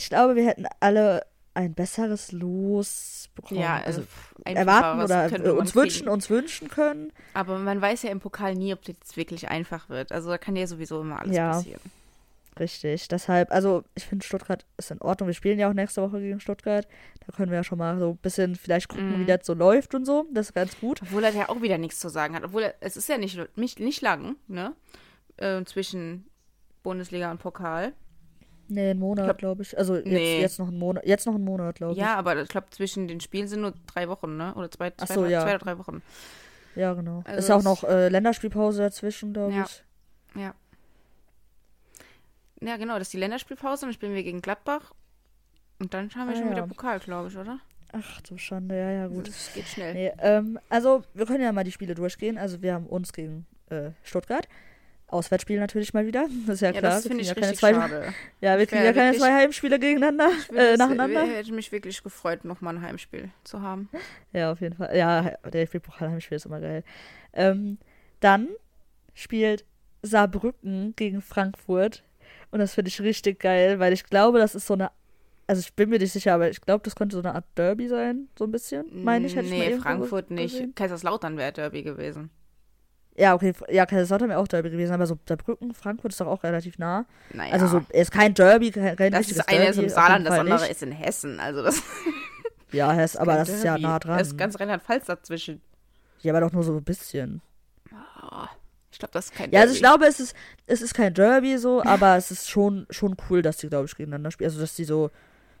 [0.00, 3.60] ich glaube, wir hätten alle ein besseres Los bekommen.
[3.60, 4.02] Ja, also
[4.44, 7.12] erwarten oder uns wünschen, uns wünschen können.
[7.34, 10.10] Aber man weiß ja im Pokal nie, ob das jetzt wirklich einfach wird.
[10.10, 11.82] Also da kann ja sowieso immer alles ja, passieren.
[12.58, 13.08] Richtig.
[13.08, 15.26] Deshalb, also ich finde Stuttgart ist in Ordnung.
[15.26, 16.88] Wir spielen ja auch nächste Woche gegen Stuttgart.
[17.26, 19.20] Da können wir ja schon mal so ein bisschen vielleicht gucken, mm.
[19.20, 20.26] wie das so läuft und so.
[20.32, 21.02] Das ist ganz gut.
[21.02, 22.44] Obwohl er ja auch wieder nichts zu sagen hat.
[22.44, 24.72] Obwohl er, es ist ja nicht, nicht, nicht lang, ne?
[25.36, 26.26] Äh, zwischen
[26.82, 27.92] Bundesliga und Pokal.
[28.70, 29.76] Nee, ein Monat, glaube ich.
[29.76, 30.40] Also jetzt, nee.
[30.40, 31.98] jetzt noch ein Monat, jetzt noch ein Monat, glaube ich.
[31.98, 34.54] Ja, aber ich glaube, zwischen den Spielen sind nur drei Wochen, ne?
[34.54, 35.42] Oder zwei, zwei, so, ja.
[35.42, 36.02] zwei oder drei Wochen.
[36.76, 37.22] Ja, genau.
[37.24, 39.64] Also ist auch noch äh, Länderspielpause dazwischen, glaube ja.
[39.64, 39.84] ich.
[40.34, 40.54] Ja.
[42.62, 44.92] Ja, genau, das ist die Länderspielpause, dann spielen wir gegen Gladbach.
[45.78, 46.52] Und dann haben wir ah, schon ja.
[46.52, 47.58] wieder Pokal, glaube ich, oder?
[47.92, 49.28] Ach du Schande, ja, ja, gut.
[49.28, 49.94] Das geht schnell.
[49.94, 52.38] Nee, ähm, also, wir können ja mal die Spiele durchgehen.
[52.38, 54.46] Also, wir haben uns gegen äh, Stuttgart.
[55.12, 56.26] Auswärtsspiel natürlich mal wieder.
[56.46, 56.92] Das ist ja, ja klar.
[56.92, 58.14] Das finde ich ja richtig zwei, schade.
[58.40, 61.24] Ja, wir kriegen ja keine zwei Heimspiele gegeneinander, äh, nacheinander.
[61.24, 63.88] Ich hätte mich wirklich gefreut, nochmal ein Heimspiel zu haben.
[64.32, 64.96] Ja, auf jeden Fall.
[64.96, 66.84] Ja, der DFB-Pokal-Heimspiel ist immer geil.
[67.32, 67.78] Ähm,
[68.20, 68.48] dann
[69.14, 69.64] spielt
[70.02, 72.04] Saarbrücken gegen Frankfurt.
[72.50, 74.90] Und das finde ich richtig geil, weil ich glaube, das ist so eine.
[75.46, 77.88] Also ich bin mir nicht sicher, aber ich glaube, das könnte so eine Art Derby
[77.88, 78.86] sein, so ein bisschen.
[79.02, 80.76] Meine ich, hätte nee, ich Frankfurt nicht.
[80.76, 82.30] Kaiserslautern wäre Derby gewesen.
[83.20, 86.42] Ja, okay, ja, Kaiserslautern wäre auch Derby gewesen, aber so Saarbrücken, Frankfurt ist doch auch
[86.42, 87.04] relativ nah.
[87.34, 87.52] Naja.
[87.52, 90.60] Also so, ist kein Derby, kein, kein Das ist eine ist im Saarland, das andere
[90.60, 90.70] nicht.
[90.70, 91.82] ist in Hessen, also das.
[92.72, 93.58] Ja, Hess, aber das Derby.
[93.58, 94.14] ist ja nah dran.
[94.14, 95.60] Da ist ganz Rheinland-Pfalz dazwischen.
[96.20, 97.42] Ja, aber doch nur so ein bisschen.
[97.92, 98.46] Oh,
[98.92, 99.56] ich glaube, das ist kein Derby.
[99.56, 102.86] Ja, also ich glaube, es ist, es ist kein Derby so, aber es ist schon,
[102.88, 104.48] schon cool, dass die, glaube ich, gegeneinander spielen.
[104.48, 105.10] Also, dass die so,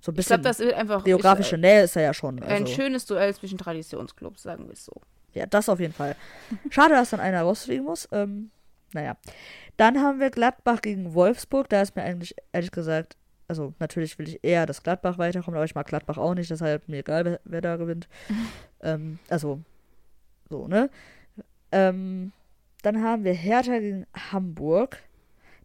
[0.00, 0.36] so ein bisschen.
[0.36, 1.04] Ich glaube, das wird einfach.
[1.04, 2.40] Geografische ich, Nähe ist er ja schon.
[2.40, 2.54] Also.
[2.54, 4.92] Ein schönes Duell zwischen Traditionsclubs, sagen wir es so.
[5.34, 6.16] Ja, das auf jeden Fall.
[6.70, 8.08] Schade, dass dann einer rausfliegen muss.
[8.12, 8.50] Ähm,
[8.92, 9.16] naja.
[9.76, 11.68] Dann haben wir Gladbach gegen Wolfsburg.
[11.68, 13.16] Da ist mir eigentlich, ehrlich gesagt,
[13.48, 16.88] also natürlich will ich eher, dass Gladbach weiterkommt, aber ich mag Gladbach auch nicht, deshalb
[16.88, 18.08] mir egal, wer, da gewinnt.
[18.82, 19.60] ähm, also,
[20.48, 20.90] so, ne?
[21.72, 22.32] Ähm,
[22.82, 25.02] dann haben wir Hertha gegen Hamburg.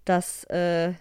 [0.04, 0.94] Das, äh,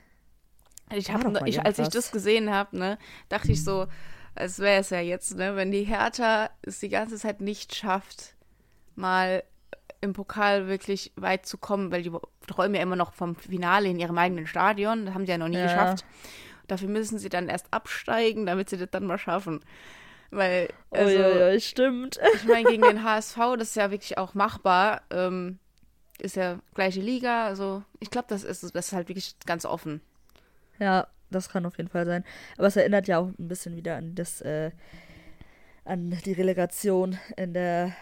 [0.93, 2.99] ich hab, ich, als ich das gesehen habe, ne,
[3.29, 3.87] dachte ich so,
[4.35, 8.35] als wäre es ja jetzt, ne, wenn die Hertha es die ganze Zeit nicht schafft,
[8.97, 9.43] mal
[10.01, 12.13] im Pokal wirklich weit zu kommen, weil die
[12.47, 15.07] träumen ja immer noch vom Finale in ihrem eigenen Stadion.
[15.07, 15.65] Das haben sie ja noch nie ja.
[15.65, 16.05] geschafft.
[16.67, 19.61] Dafür müssen sie dann erst absteigen, damit sie das dann mal schaffen.
[20.31, 22.19] Weil, also, oh, ja, ja, stimmt.
[22.35, 25.03] Ich meine, gegen den HSV, das ist ja wirklich auch machbar.
[25.11, 25.59] Ähm,
[26.19, 27.47] ist ja gleiche Liga.
[27.47, 30.01] Also, ich glaube, das ist, das ist halt wirklich ganz offen.
[30.79, 32.25] Ja, das kann auf jeden Fall sein.
[32.57, 34.71] Aber es erinnert ja auch ein bisschen wieder an das, äh,
[35.85, 37.95] an die Relegation in der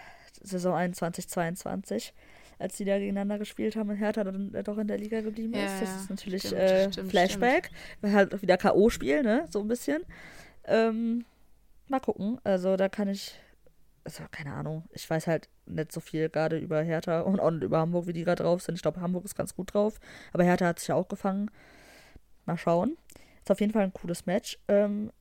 [0.43, 2.12] Saison 21-22,
[2.59, 5.61] als die da gegeneinander gespielt haben und Hertha dann doch in der Liga geblieben ist.
[5.61, 7.70] Ja, das ist natürlich stimmt, äh, stimmt, Flashback.
[7.99, 8.14] Stimmt.
[8.14, 9.47] Halt wieder K.O.-Spiel, ne?
[9.51, 10.05] So ein bisschen.
[10.64, 11.24] Ähm,
[11.88, 12.38] mal gucken.
[12.45, 13.38] Also da kann ich.
[14.05, 14.84] Also, keine Ahnung.
[14.90, 18.24] Ich weiß halt nicht so viel gerade über Hertha und auch über Hamburg, wie die
[18.24, 18.74] gerade drauf sind.
[18.74, 20.01] Ich glaube, Hamburg ist ganz gut drauf.
[20.32, 21.53] Aber Hertha hat sich ja auch gefangen.
[22.45, 22.97] Mal schauen.
[23.43, 24.59] Ist auf jeden Fall ein cooles Match.
[24.66, 25.12] Ähm,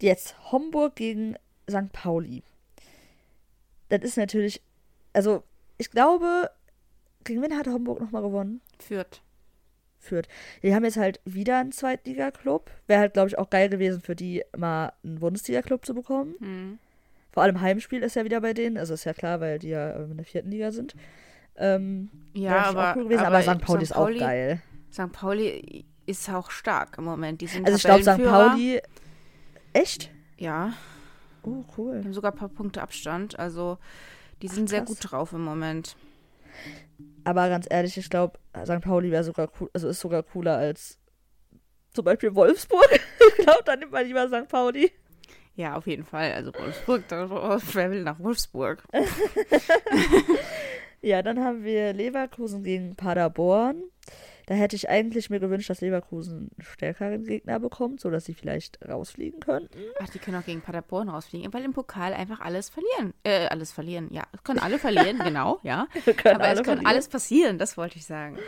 [0.00, 1.36] jetzt Homburg gegen
[1.68, 1.92] St.
[1.92, 2.44] Pauli
[3.98, 4.62] das ist natürlich,
[5.12, 5.42] also
[5.78, 6.50] ich glaube,
[7.24, 8.60] gegen wen hat Homburg nochmal gewonnen?
[8.78, 9.22] Fürth.
[9.98, 10.26] Fürth.
[10.62, 12.70] Die haben jetzt halt wieder einen Zweitliga-Club.
[12.86, 16.34] Wäre halt, glaube ich, auch geil gewesen für die, mal einen Bundesliga-Club zu bekommen.
[16.40, 16.78] Mhm.
[17.30, 18.76] Vor allem Heimspiel ist ja wieder bei denen.
[18.76, 20.94] Also ist ja klar, weil die ja in der vierten Liga sind.
[21.56, 23.60] Ähm, ja, aber, cool gewesen, aber, aber, St.
[23.60, 24.60] Pauli ist auch geil.
[24.92, 25.12] St.
[25.12, 27.40] Pauli ist auch stark im Moment.
[27.40, 28.22] Die sind also ich glaube, St.
[28.24, 28.80] Pauli.
[29.72, 30.10] Echt?
[30.36, 30.74] Ja.
[31.44, 32.00] Oh, cool.
[32.00, 33.38] Die haben sogar ein paar Punkte Abstand.
[33.38, 33.78] Also,
[34.42, 35.96] die sind Ach, sehr gut drauf im Moment.
[37.24, 38.80] Aber ganz ehrlich, ich glaube, St.
[38.80, 40.98] Pauli wäre sogar cool, also ist sogar cooler als
[41.92, 42.88] zum Beispiel Wolfsburg.
[43.38, 44.48] ich glaube, dann nimmt man lieber St.
[44.48, 44.90] Pauli.
[45.54, 46.32] Ja, auf jeden Fall.
[46.32, 48.82] Also Wolfsburg, wer will nach Wolfsburg?
[51.02, 53.82] ja, dann haben wir Leverkusen gegen Paderborn.
[54.46, 58.78] Da hätte ich eigentlich mir gewünscht, dass Leverkusen einen stärkeren Gegner bekommt, sodass sie vielleicht
[58.86, 59.78] rausfliegen könnten.
[60.00, 63.14] Ach, die können auch gegen Paderborn rausfliegen, weil im Pokal einfach alles verlieren.
[63.22, 64.24] Äh, alles verlieren, ja.
[64.44, 65.86] Können alle verlieren, genau, ja.
[66.06, 66.86] Aber es kann verlieren.
[66.86, 68.38] alles passieren, das wollte ich sagen.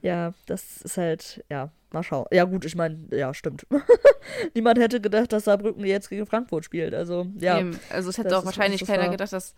[0.00, 2.26] Ja, das ist halt, ja, mal schauen.
[2.32, 3.66] Ja, gut, ich meine, ja, stimmt.
[4.54, 6.94] Niemand hätte gedacht, dass Saarbrücken jetzt gegen Frankfurt spielt.
[6.94, 7.60] Also, ja.
[7.60, 7.78] Eben.
[7.90, 9.54] Also, es hätte auch wahrscheinlich keiner gedacht, dass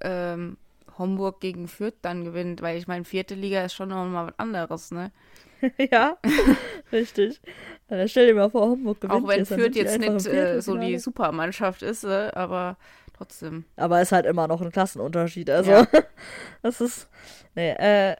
[0.00, 0.56] ähm,
[0.98, 4.90] Homburg gegen Fürth dann gewinnt, weil ich meine, vierte Liga ist schon nochmal was anderes,
[4.90, 5.12] ne?
[5.90, 6.18] ja,
[6.92, 7.40] richtig.
[7.88, 9.24] Dann stell dir mal vor, Homburg gewinnt.
[9.24, 12.76] Auch wenn jetzt, Fürth jetzt nicht äh, so die Supermannschaft ist, äh, aber
[13.16, 13.64] trotzdem.
[13.76, 15.50] Aber es ist halt immer noch ein Klassenunterschied.
[15.50, 15.86] Also, ja.
[16.62, 17.08] das ist.
[17.54, 18.16] Nee, äh,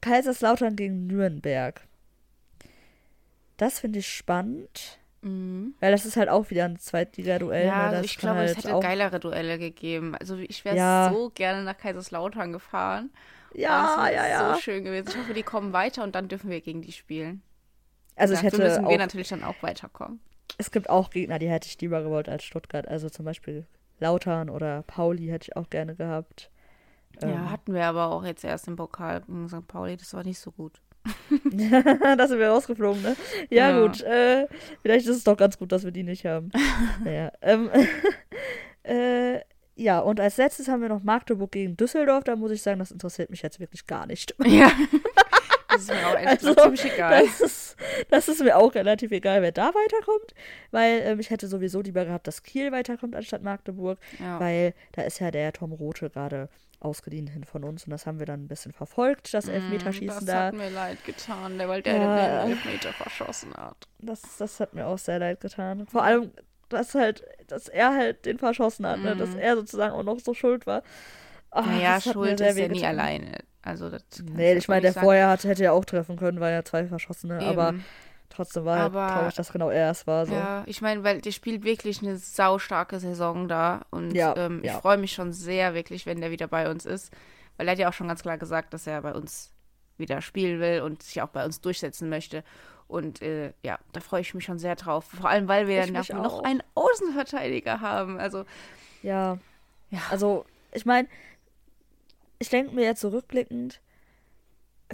[0.00, 1.80] Kaiserslautern gegen Nürnberg.
[3.56, 4.98] Das finde ich spannend.
[5.24, 5.74] Mhm.
[5.80, 7.66] Weil das ist halt auch wieder ein Zweitliga-Duell.
[7.66, 8.02] Ja, ne?
[8.04, 10.14] ich glaube, halt es hätte geilere Duelle gegeben.
[10.14, 11.10] Also ich wäre ja.
[11.12, 13.10] so gerne nach Kaiserslautern gefahren.
[13.54, 14.54] Ja, das ja, ja.
[14.54, 15.08] so schön gewesen.
[15.08, 17.42] Ich hoffe, die kommen weiter und dann dürfen wir gegen die spielen.
[18.16, 20.20] Also ich hätte müssen auch, wir natürlich dann auch weiterkommen.
[20.58, 22.86] Es gibt auch Gegner, die hätte ich lieber gewollt als Stuttgart.
[22.86, 23.66] Also zum Beispiel
[24.00, 26.50] Lautern oder Pauli hätte ich auch gerne gehabt.
[27.22, 29.66] Ja, ähm, hatten wir aber auch jetzt erst im Pokal gegen St.
[29.66, 29.96] Pauli.
[29.96, 30.80] Das war nicht so gut.
[32.16, 33.16] da sind wir rausgeflogen, ne?
[33.50, 33.86] Ja, ja.
[33.86, 34.00] gut.
[34.02, 34.46] Äh,
[34.82, 36.50] vielleicht ist es doch ganz gut, dass wir die nicht haben.
[37.04, 37.32] naja.
[37.42, 37.70] Ähm,
[38.82, 39.40] äh,
[39.76, 42.24] ja, und als letztes haben wir noch Magdeburg gegen Düsseldorf.
[42.24, 44.34] Da muss ich sagen, das interessiert mich jetzt wirklich gar nicht.
[44.44, 44.70] Ja.
[45.68, 47.24] Das ist mir auch also, ziemlich egal.
[47.24, 47.76] Das ist,
[48.08, 50.34] das ist, mir auch relativ egal, wer da weiterkommt,
[50.70, 54.38] weil ähm, ich hätte sowieso lieber gehabt, dass Kiel weiterkommt anstatt Magdeburg, ja.
[54.38, 56.48] weil da ist ja der Tom Rote gerade
[56.84, 60.26] ausgeliehen hin von uns und das haben wir dann ein bisschen verfolgt, das mm, Elfmeterschießen
[60.26, 60.32] da.
[60.32, 63.88] Das hat mir leid getan, weil der ja, den Elfmeter verschossen hat.
[63.98, 65.86] Das, das hat mir auch sehr leid getan.
[65.86, 66.32] Vor allem,
[66.68, 69.02] dass halt, dass er halt den verschossen hat, mm.
[69.02, 69.16] ne?
[69.16, 69.38] dass mhm.
[69.38, 70.82] er sozusagen auch noch so schuld war.
[71.50, 73.38] Ach, naja, schuld ist ja nie alleine.
[73.62, 75.06] Also das nee, ich meine, der sagen.
[75.06, 77.46] vorher hat, hätte ja auch treffen können, weil er zwei verschossene, Eben.
[77.46, 77.74] aber
[78.34, 80.26] trotzdem war aber, glaube ich, dass genau er es war.
[80.26, 80.34] So.
[80.34, 84.70] Ja, ich meine, weil der spielt wirklich eine saustarke Saison da und ja, ähm, ich
[84.70, 84.80] ja.
[84.80, 87.12] freue mich schon sehr wirklich, wenn der wieder bei uns ist,
[87.56, 89.52] weil er hat ja auch schon ganz klar gesagt, dass er bei uns
[89.96, 92.42] wieder spielen will und sich auch bei uns durchsetzen möchte.
[92.86, 95.06] Und äh, ja, da freue ich mich schon sehr drauf.
[95.06, 98.18] Vor allem, weil wir noch, noch einen Außenverteidiger haben.
[98.18, 98.44] Also
[99.02, 99.38] ja,
[99.90, 100.00] ja.
[100.10, 101.08] Also ich meine,
[102.38, 103.80] ich denke mir jetzt zurückblickend,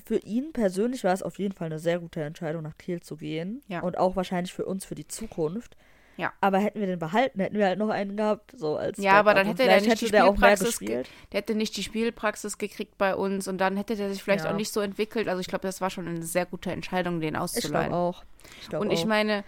[0.04, 3.16] für ihn persönlich war es auf jeden Fall eine sehr gute Entscheidung, nach Kiel zu
[3.16, 3.62] gehen.
[3.68, 3.80] Ja.
[3.80, 5.76] Und auch wahrscheinlich für uns für die Zukunft.
[6.16, 6.32] Ja.
[6.40, 9.32] Aber hätten wir den behalten, hätten wir halt noch einen gehabt, so als Ja, aber
[9.32, 13.48] dann hätte er nicht die Spielpraxis der, der hätte nicht die Spielpraxis gekriegt bei uns
[13.48, 14.50] und dann hätte der sich vielleicht ja.
[14.50, 15.28] auch nicht so entwickelt.
[15.28, 17.86] Also ich glaube, das war schon eine sehr gute Entscheidung, den auszuleihen.
[17.86, 18.24] Ich glaube auch.
[18.60, 19.44] Ich glaub und ich meine,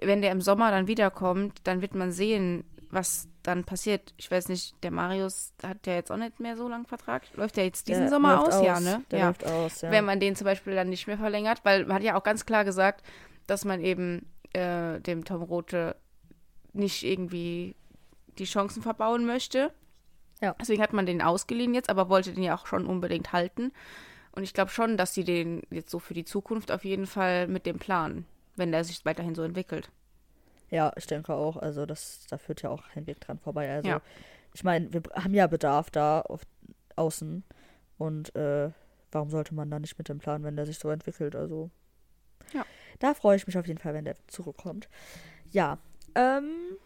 [0.00, 4.12] wenn der im Sommer dann wiederkommt, dann wird man sehen, was dann passiert.
[4.16, 7.22] Ich weiß nicht, der Marius hat ja jetzt auch nicht mehr so lange Vertrag.
[7.34, 8.54] Läuft der jetzt diesen der Sommer aus?
[8.54, 8.64] aus?
[8.64, 9.02] Ja, ne?
[9.10, 9.26] Der ja.
[9.28, 9.90] läuft aus, ja.
[9.90, 12.46] Wenn man den zum Beispiel dann nicht mehr verlängert, weil man hat ja auch ganz
[12.46, 13.04] klar gesagt,
[13.46, 15.96] dass man eben äh, dem Tom Rote
[16.72, 17.76] nicht irgendwie
[18.38, 19.72] die Chancen verbauen möchte.
[20.40, 20.54] Ja.
[20.60, 23.72] Deswegen hat man den ausgeliehen jetzt, aber wollte den ja auch schon unbedingt halten.
[24.32, 27.48] Und ich glaube schon, dass sie den jetzt so für die Zukunft auf jeden Fall
[27.48, 28.24] mit dem Plan,
[28.56, 29.90] wenn der sich weiterhin so entwickelt.
[30.70, 31.56] Ja, ich denke auch.
[31.56, 33.70] Also das, da führt ja auch kein Weg dran vorbei.
[33.70, 34.00] Also ja.
[34.54, 36.42] ich meine, wir haben ja Bedarf da auf
[36.96, 37.44] außen
[37.98, 38.70] und äh,
[39.12, 41.34] warum sollte man da nicht mit dem Plan, wenn der sich so entwickelt?
[41.34, 41.70] Also
[42.52, 42.64] ja.
[42.98, 44.88] da freue ich mich auf jeden Fall, wenn der zurückkommt.
[45.50, 45.78] Ja,
[46.14, 46.76] ähm,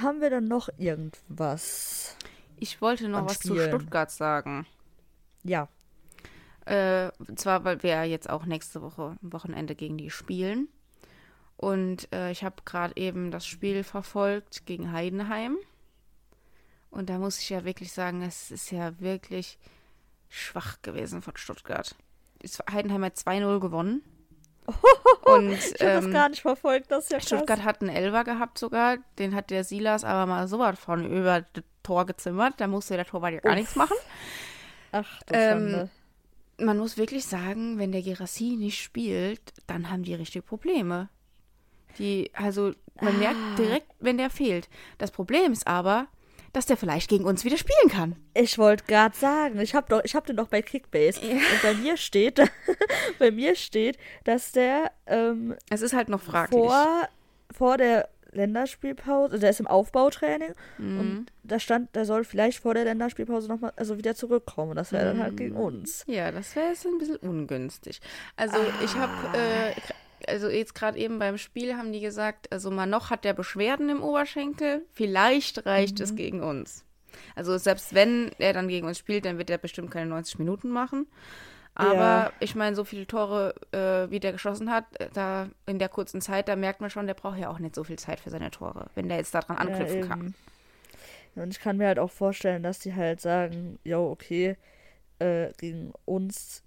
[0.00, 2.16] haben wir dann noch irgendwas?
[2.56, 3.56] Ich wollte noch was Spielen?
[3.56, 4.66] zu Stuttgart sagen.
[5.42, 5.68] Ja.
[6.66, 10.68] Äh, und zwar, weil wir ja jetzt auch nächste Woche am Wochenende gegen die spielen.
[11.56, 15.56] Und äh, ich habe gerade eben das Spiel verfolgt gegen Heidenheim.
[16.90, 19.58] Und da muss ich ja wirklich sagen, es ist ja wirklich
[20.28, 21.94] schwach gewesen von Stuttgart.
[22.70, 24.02] Heidenheim hat 2-0 gewonnen.
[25.24, 27.26] Und, ich habe ähm, das gar nicht verfolgt, das ist ja krass.
[27.26, 31.04] Stuttgart hat einen Elver gehabt sogar, den hat der Silas aber mal so weit von
[31.04, 33.58] über das Tor gezimmert, da musste der Torwart ja gar Uff.
[33.58, 33.96] nichts machen.
[34.92, 35.90] Ach, du ähm,
[36.58, 41.10] Man muss wirklich sagen, wenn der Gerassi nicht spielt, dann haben die richtig Probleme.
[41.98, 43.18] Die, also man ah.
[43.18, 44.68] merkt direkt, wenn der fehlt.
[44.98, 46.08] Das Problem ist aber,
[46.52, 48.16] dass der vielleicht gegen uns wieder spielen kann.
[48.32, 51.34] Ich wollte gerade sagen, ich habe doch, ich habe den doch bei Kickbase ja.
[51.34, 52.40] und bei mir steht,
[53.18, 57.08] bei mir steht, dass der ähm, es ist halt noch fraglich vor
[57.50, 61.00] vor der Länderspielpause, also der ist im Aufbautraining mhm.
[61.00, 64.74] und da stand, der soll vielleicht vor der Länderspielpause nochmal, also wieder zurückkommen.
[64.74, 65.18] Das wäre mhm.
[65.18, 65.60] dann halt gegen mhm.
[65.60, 66.04] uns.
[66.06, 68.00] Ja, das wäre jetzt ein bisschen ungünstig.
[68.36, 68.84] Also ah.
[68.84, 69.72] ich habe äh,
[70.28, 74.02] also jetzt gerade eben beim Spiel haben die gesagt, also Manoch hat der Beschwerden im
[74.02, 76.04] Oberschenkel, vielleicht reicht mhm.
[76.04, 76.84] es gegen uns.
[77.36, 80.70] Also selbst wenn er dann gegen uns spielt, dann wird er bestimmt keine 90 Minuten
[80.70, 81.06] machen.
[81.76, 82.32] Aber ja.
[82.38, 86.20] ich meine, so viele Tore, äh, wie der geschossen hat, äh, da in der kurzen
[86.20, 88.52] Zeit, da merkt man schon, der braucht ja auch nicht so viel Zeit für seine
[88.52, 90.34] Tore, wenn der jetzt daran anknüpfen ja, kann.
[91.34, 94.56] Und ich kann mir halt auch vorstellen, dass die halt sagen, jo, okay,
[95.18, 96.63] äh, gegen uns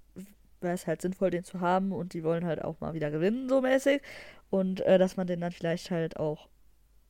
[0.61, 3.49] wäre es halt sinnvoll, den zu haben und die wollen halt auch mal wieder gewinnen,
[3.49, 4.01] so mäßig.
[4.49, 6.47] Und äh, dass man den dann vielleicht halt auch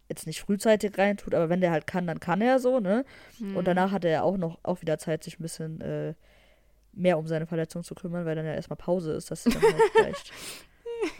[0.10, 3.06] jetzt nicht frühzeitig reintut, aber wenn der halt kann, dann kann er so, ne?
[3.40, 3.58] Mhm.
[3.58, 6.14] Und danach hat er ja auch noch auch wieder Zeit, sich ein bisschen äh,
[6.94, 9.62] mehr um seine Verletzung zu kümmern, weil dann ja erstmal Pause ist, dass sie dann
[9.62, 10.32] halt vielleicht.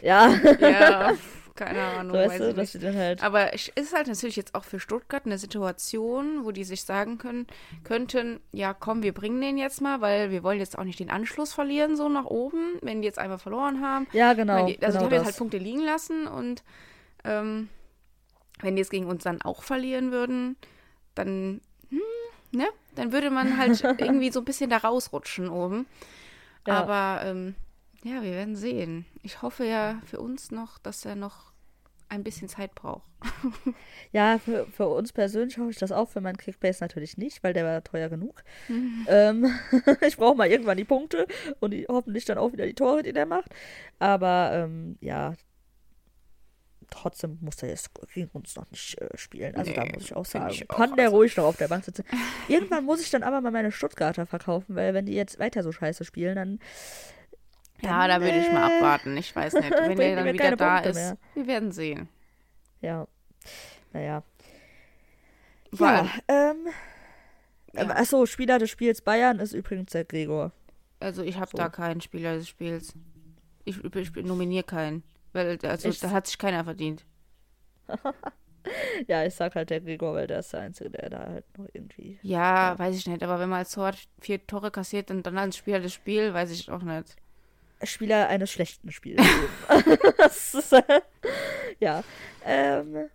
[0.02, 0.34] ja.
[0.60, 1.12] Ja,
[1.58, 2.16] keine Ahnung.
[2.16, 4.78] So weißt du, dass sie dann halt Aber es ist halt natürlich jetzt auch für
[4.78, 7.46] Stuttgart eine Situation, wo die sich sagen können,
[7.84, 11.10] könnten, ja komm, wir bringen den jetzt mal, weil wir wollen jetzt auch nicht den
[11.10, 14.06] Anschluss verlieren, so nach oben, wenn die jetzt einmal verloren haben.
[14.12, 14.66] Ja, genau.
[14.66, 16.62] Die, also genau die haben jetzt halt Punkte liegen lassen und
[17.24, 17.68] ähm,
[18.60, 20.56] wenn die jetzt gegen uns dann auch verlieren würden,
[21.14, 22.00] dann, hm,
[22.52, 22.68] ne?
[22.94, 25.86] Dann würde man halt irgendwie so ein bisschen da rausrutschen oben.
[26.66, 26.82] Ja.
[26.82, 27.54] Aber ähm,
[28.04, 29.06] ja, wir werden sehen.
[29.22, 31.52] Ich hoffe ja für uns noch, dass er noch
[32.08, 33.06] ein bisschen Zeit braucht.
[34.12, 37.52] ja, für, für uns persönlich hoffe ich das auch, für meinen Kickbase natürlich nicht, weil
[37.52, 38.42] der war teuer genug.
[38.68, 39.06] Mhm.
[39.08, 39.58] Ähm,
[40.06, 41.26] ich brauche mal irgendwann die Punkte
[41.60, 43.54] und die, hoffentlich dann auch wieder die Tore, die der macht.
[43.98, 45.34] Aber ähm, ja,
[46.90, 49.54] trotzdem muss er jetzt gegen uns noch nicht äh, spielen.
[49.56, 51.56] Also nee, da muss ich auch sagen, ich kann auch der also ruhig noch auf
[51.56, 52.04] der Bank sitzen.
[52.48, 55.72] Irgendwann muss ich dann aber mal meine Stuttgarter verkaufen, weil wenn die jetzt weiter so
[55.72, 56.58] scheiße spielen, dann
[57.80, 59.16] Ja, da würde ich mal abwarten.
[59.16, 59.70] Ich weiß nicht.
[59.70, 61.18] Wenn er dann wieder da Punkte ist, mehr.
[61.34, 62.08] wir werden sehen.
[62.80, 63.06] Ja.
[63.92, 64.22] Naja.
[65.78, 66.66] Ja, ähm.
[67.74, 67.88] Ja.
[67.90, 70.52] Achso, Spieler des Spiels Bayern ist übrigens der Gregor.
[71.00, 71.58] Also ich habe so.
[71.58, 72.94] da keinen Spieler des Spiels.
[73.64, 75.04] Ich, ich, ich nominiere keinen.
[75.32, 77.04] Weil also, da hat sich keiner verdient.
[79.06, 81.66] ja, ich sag halt der Gregor, weil der ist der Einzige, der da halt noch
[81.72, 82.18] irgendwie.
[82.22, 82.78] Ja, ja.
[82.78, 83.22] weiß ich nicht.
[83.22, 86.50] Aber wenn man als Tor vier Tore kassiert und dann als Spieler des Spiels, weiß
[86.50, 87.16] ich auch nicht.
[87.82, 89.22] Spieler eines schlechten Spiels.
[90.26, 91.00] ist, äh,
[91.78, 92.02] ja.
[92.44, 93.08] Ähm,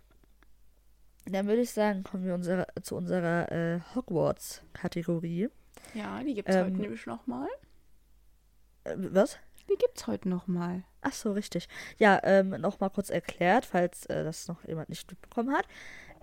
[1.26, 5.48] dann würde ich sagen, kommen wir unsere, zu unserer äh, Hogwarts-Kategorie.
[5.94, 7.48] Ja, die gibt es ähm, heute nämlich nochmal.
[8.84, 9.38] Äh, was?
[9.70, 10.84] Die gibt es heute nochmal.
[11.00, 11.68] Ach so, richtig.
[11.98, 15.66] Ja, ähm, nochmal kurz erklärt, falls äh, das noch jemand nicht mitbekommen hat.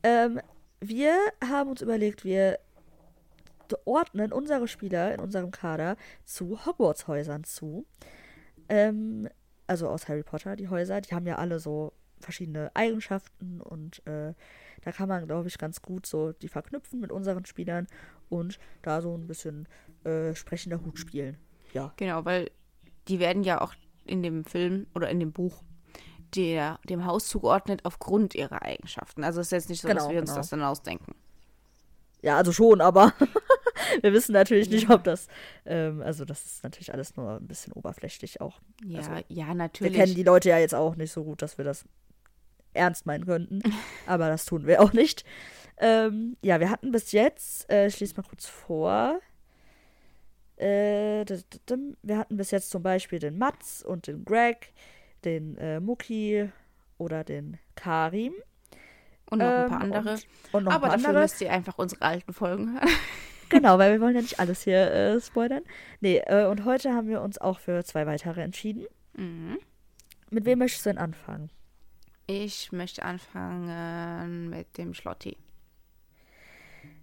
[0.03, 0.39] Ähm,
[0.79, 1.15] wir
[1.47, 2.59] haben uns überlegt, wir
[3.85, 7.85] ordnen unsere Spieler in unserem Kader zu Hogwarts-Häusern zu.
[8.71, 9.27] Ähm,
[9.67, 11.91] also aus Harry Potter, die Häuser, die haben ja alle so
[12.21, 14.33] verschiedene Eigenschaften und äh,
[14.81, 17.87] da kann man, glaube ich, ganz gut so die verknüpfen mit unseren Spielern
[18.29, 19.67] und da so ein bisschen
[20.05, 21.37] äh, sprechender Hut spielen.
[21.73, 21.93] Ja.
[21.97, 22.49] Genau, weil
[23.09, 23.73] die werden ja auch
[24.05, 25.63] in dem Film oder in dem Buch
[26.35, 29.25] der, dem Haus zugeordnet aufgrund ihrer Eigenschaften.
[29.25, 30.39] Also es ist jetzt nicht so, genau, dass wir uns genau.
[30.39, 31.13] das dann ausdenken.
[32.21, 33.13] Ja, also schon, aber
[34.01, 35.27] wir wissen natürlich nicht, ob das,
[35.65, 38.59] ähm, also das ist natürlich alles nur ein bisschen oberflächlich auch.
[38.85, 39.93] Ja, also, ja, natürlich.
[39.93, 41.85] Wir kennen die Leute ja jetzt auch nicht so gut, dass wir das
[42.73, 43.61] ernst meinen könnten.
[44.05, 45.25] Aber das tun wir auch nicht.
[45.77, 49.19] Ähm, ja, wir hatten bis jetzt, äh, ich lese mal kurz vor.
[50.57, 51.25] Äh,
[52.03, 54.73] wir hatten bis jetzt zum Beispiel den Mats und den Greg,
[55.25, 56.49] den äh, Muki
[56.97, 58.33] oder den Karim.
[59.31, 60.13] Und noch ein paar ähm, andere.
[60.13, 61.23] Und, und noch Aber ein paar dafür andere.
[61.23, 62.89] müsst ihr einfach unsere alten Folgen hören.
[63.51, 65.61] Genau, weil wir wollen ja nicht alles hier äh, spoilern.
[65.99, 68.85] Nee, äh, und heute haben wir uns auch für zwei weitere entschieden.
[69.13, 69.59] Mhm.
[70.31, 71.49] Mit wem möchtest du denn anfangen?
[72.25, 75.37] Ich möchte anfangen mit dem Schlotti.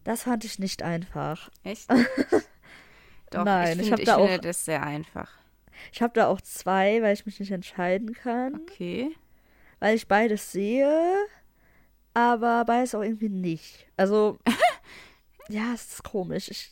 [0.04, 1.50] Das fand ich nicht einfach.
[1.62, 1.90] Echt?
[3.30, 5.30] Doch, Nein, ich, find, ich, ich finde das sehr einfach.
[5.92, 8.54] Ich habe da auch zwei, weil ich mich nicht entscheiden kann.
[8.62, 9.14] Okay.
[9.80, 11.14] Weil ich beides sehe,
[12.14, 13.86] aber beides auch irgendwie nicht.
[13.96, 14.38] Also,
[15.48, 16.48] ja, es ist komisch.
[16.50, 16.70] Ich,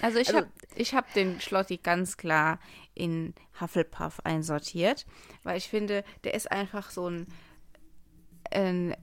[0.00, 2.58] also ich also, habe hab den Schlotti ganz klar
[2.94, 5.06] in Hufflepuff einsortiert,
[5.42, 7.26] weil ich finde, der ist einfach so ein
[8.50, 8.96] ein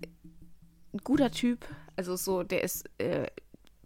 [1.04, 1.66] guter Typ.
[1.96, 3.28] Also so, der ist, äh,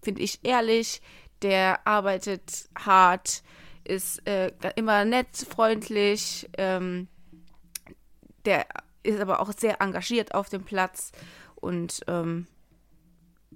[0.02, 1.02] finde ich, ehrlich,
[1.42, 3.44] der arbeitet hart,
[3.84, 7.08] ist äh, immer nett, freundlich, ähm,
[8.46, 8.66] der
[9.04, 11.12] ist aber auch sehr engagiert auf dem Platz
[11.56, 12.48] und ähm,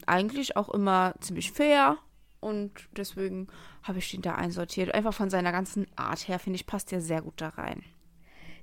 [0.08, 1.98] eigentlich auch immer ziemlich fair
[2.40, 3.48] und deswegen
[3.84, 4.94] habe ich den da einsortiert.
[4.94, 7.84] Einfach von seiner ganzen Art her, finde ich, passt der sehr gut da rein.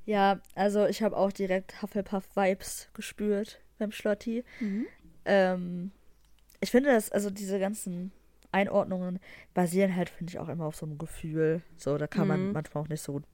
[0.05, 4.45] Ja, also ich habe auch direkt Hufflepuff-Vibes gespürt beim Schlotti.
[4.61, 4.87] Mhm.
[5.24, 5.91] Ähm,
[6.61, 8.12] ich finde, dass, also diese ganzen
[8.53, 9.18] Einordnungen
[9.53, 11.62] basieren halt, finde ich, auch immer auf so einem Gefühl.
[11.76, 12.28] So, da kann mhm.
[12.28, 13.24] man manchmal auch nicht so gut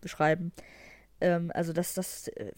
[0.00, 0.52] beschreiben.
[1.20, 2.52] Ähm, also das, das äh,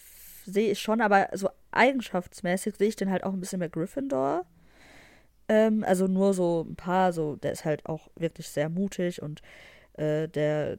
[0.44, 4.46] sehe ich schon, aber so eigenschaftsmäßig sehe ich den halt auch ein bisschen mehr Gryffindor.
[5.48, 9.42] Ähm, also nur so ein paar, so, der ist halt auch wirklich sehr mutig und
[9.94, 10.78] äh, der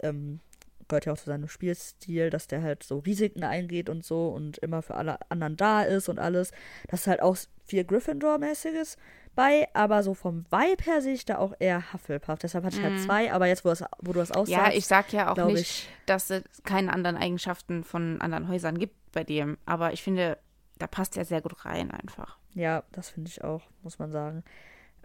[0.00, 0.40] ähm,
[0.88, 4.58] gehört ja auch zu seinem Spielstil, dass der halt so Risiken eingeht und so und
[4.58, 6.52] immer für alle anderen da ist und alles.
[6.88, 8.96] Das ist halt auch viel Gryffindor-mäßiges
[9.34, 12.38] bei, aber so vom Vibe her sehe ich da auch eher Hufflepuff.
[12.38, 13.04] Deshalb hatte ich halt mhm.
[13.04, 14.50] zwei, aber jetzt, wo, das, wo du das aussagst.
[14.50, 18.78] Ja, ich sag ja auch nicht, ich, dass es keine anderen Eigenschaften von anderen Häusern
[18.78, 20.38] gibt bei dem, aber ich finde,
[20.78, 22.38] da passt er sehr gut rein einfach.
[22.56, 24.42] Ja, das finde ich auch, muss man sagen.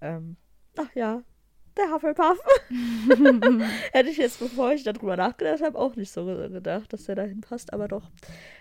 [0.01, 0.37] Ähm,
[0.77, 1.21] ach ja,
[1.75, 2.39] der Hufflepuff.
[3.91, 7.41] Hätte ich jetzt, bevor ich darüber nachgedacht habe, auch nicht so gedacht, dass der dahin
[7.41, 7.73] passt.
[7.73, 8.09] Aber doch,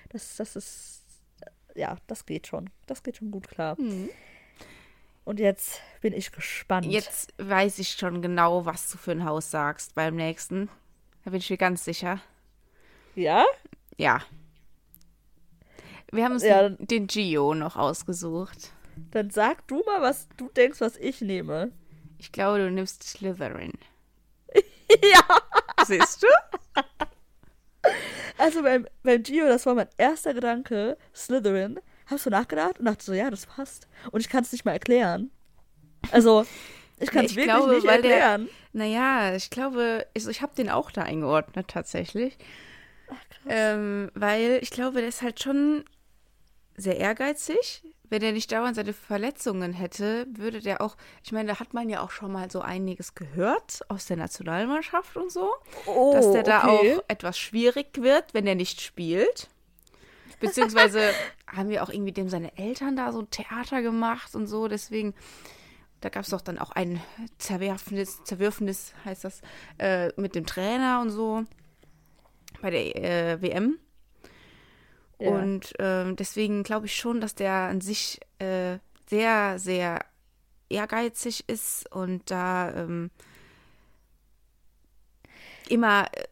[0.09, 1.05] das, das ist,
[1.77, 2.69] ja, das geht schon.
[2.87, 3.81] Das geht schon gut klar.
[3.81, 4.11] Mhm.
[5.25, 6.87] Und jetzt bin ich gespannt.
[6.87, 10.69] Jetzt weiß ich schon genau, was du für ein Haus sagst beim nächsten.
[11.25, 12.21] Da bin ich mir ganz sicher.
[13.15, 13.45] Ja?
[13.97, 14.21] Ja.
[16.11, 18.73] Wir haben uns ja, den, den Gio noch ausgesucht.
[19.11, 21.73] Dann sag du mal, was du denkst, was ich nehme.
[22.19, 23.73] Ich glaube, du nimmst Slytherin.
[24.55, 25.85] ja.
[25.87, 26.29] Siehst du?
[28.39, 31.81] Also beim, beim Gio, das war mein erster Gedanke, Slytherin.
[32.07, 33.87] Hast du nachgedacht und dachte so, ja, das passt.
[34.11, 35.31] Und ich kann es nicht mal erklären.
[36.11, 36.45] Also,
[36.99, 38.49] ich kann es wirklich glaube, nicht erklären.
[38.73, 42.37] Der, naja, ich glaube, ich, ich habe den auch da eingeordnet tatsächlich.
[43.09, 43.17] Ach.
[43.49, 45.85] Ähm, weil ich glaube, der ist halt schon
[46.77, 51.61] sehr ehrgeizig, wenn er nicht dauernd seine Verletzungen hätte, würde der auch, ich meine, da
[51.61, 55.49] hat man ja auch schon mal so einiges gehört aus der Nationalmannschaft und so,
[55.87, 56.97] oh, dass der da okay.
[56.97, 59.49] auch etwas schwierig wird, wenn er nicht spielt.
[60.41, 61.11] Beziehungsweise
[61.47, 65.15] haben wir auch irgendwie dem seine Eltern da so Theater gemacht und so, deswegen,
[66.01, 67.01] da gab es doch dann auch ein
[67.39, 69.41] Zerwerfnis, Zerwürfnis heißt das,
[69.79, 71.45] äh, mit dem Trainer und so
[72.61, 73.79] bei der äh, WM.
[75.21, 75.31] Ja.
[75.31, 80.01] Und äh, deswegen glaube ich schon, dass der an sich äh, sehr, sehr
[80.69, 83.11] ehrgeizig ist und da ähm,
[85.69, 86.25] immer äh,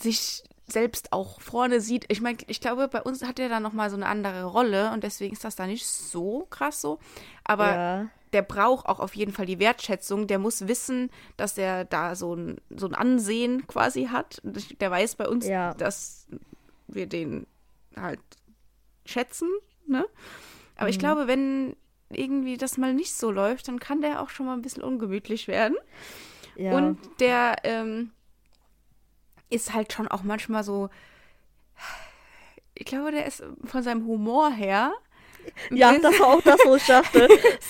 [0.00, 2.06] sich selbst auch vorne sieht.
[2.08, 5.04] Ich meine, ich glaube, bei uns hat er da nochmal so eine andere Rolle und
[5.04, 6.98] deswegen ist das da nicht so krass so.
[7.44, 8.06] Aber ja.
[8.32, 10.26] der braucht auch auf jeden Fall die Wertschätzung.
[10.26, 14.40] Der muss wissen, dass er da so ein, so ein Ansehen quasi hat.
[14.80, 15.74] Der weiß bei uns, ja.
[15.74, 16.26] dass
[16.88, 17.46] wir den
[17.96, 18.20] halt
[19.04, 19.48] schätzen,
[19.86, 20.06] ne?
[20.76, 20.90] Aber mhm.
[20.90, 21.76] ich glaube, wenn
[22.10, 25.48] irgendwie das mal nicht so läuft, dann kann der auch schon mal ein bisschen ungemütlich
[25.48, 25.76] werden.
[26.56, 26.76] Ja.
[26.76, 28.10] Und der ähm,
[29.50, 30.90] ist halt schon auch manchmal so.
[32.74, 34.92] Ich glaube, der ist von seinem Humor her.
[35.70, 37.28] Ja, das war auch das, wo ich dachte.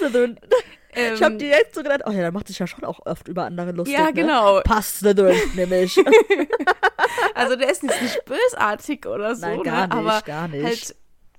[0.94, 3.28] Ähm, ich habe direkt so gedacht, oh ja, der macht sich ja schon auch oft
[3.28, 3.96] über andere lustig.
[3.98, 4.56] Ja, genau.
[4.56, 4.62] Ne?
[4.62, 5.96] Passt nämlich.
[7.34, 9.94] also der ist jetzt nicht bösartig oder so, Nein, gar ne?
[9.94, 10.64] nicht, aber gar nicht.
[10.64, 10.96] Halt,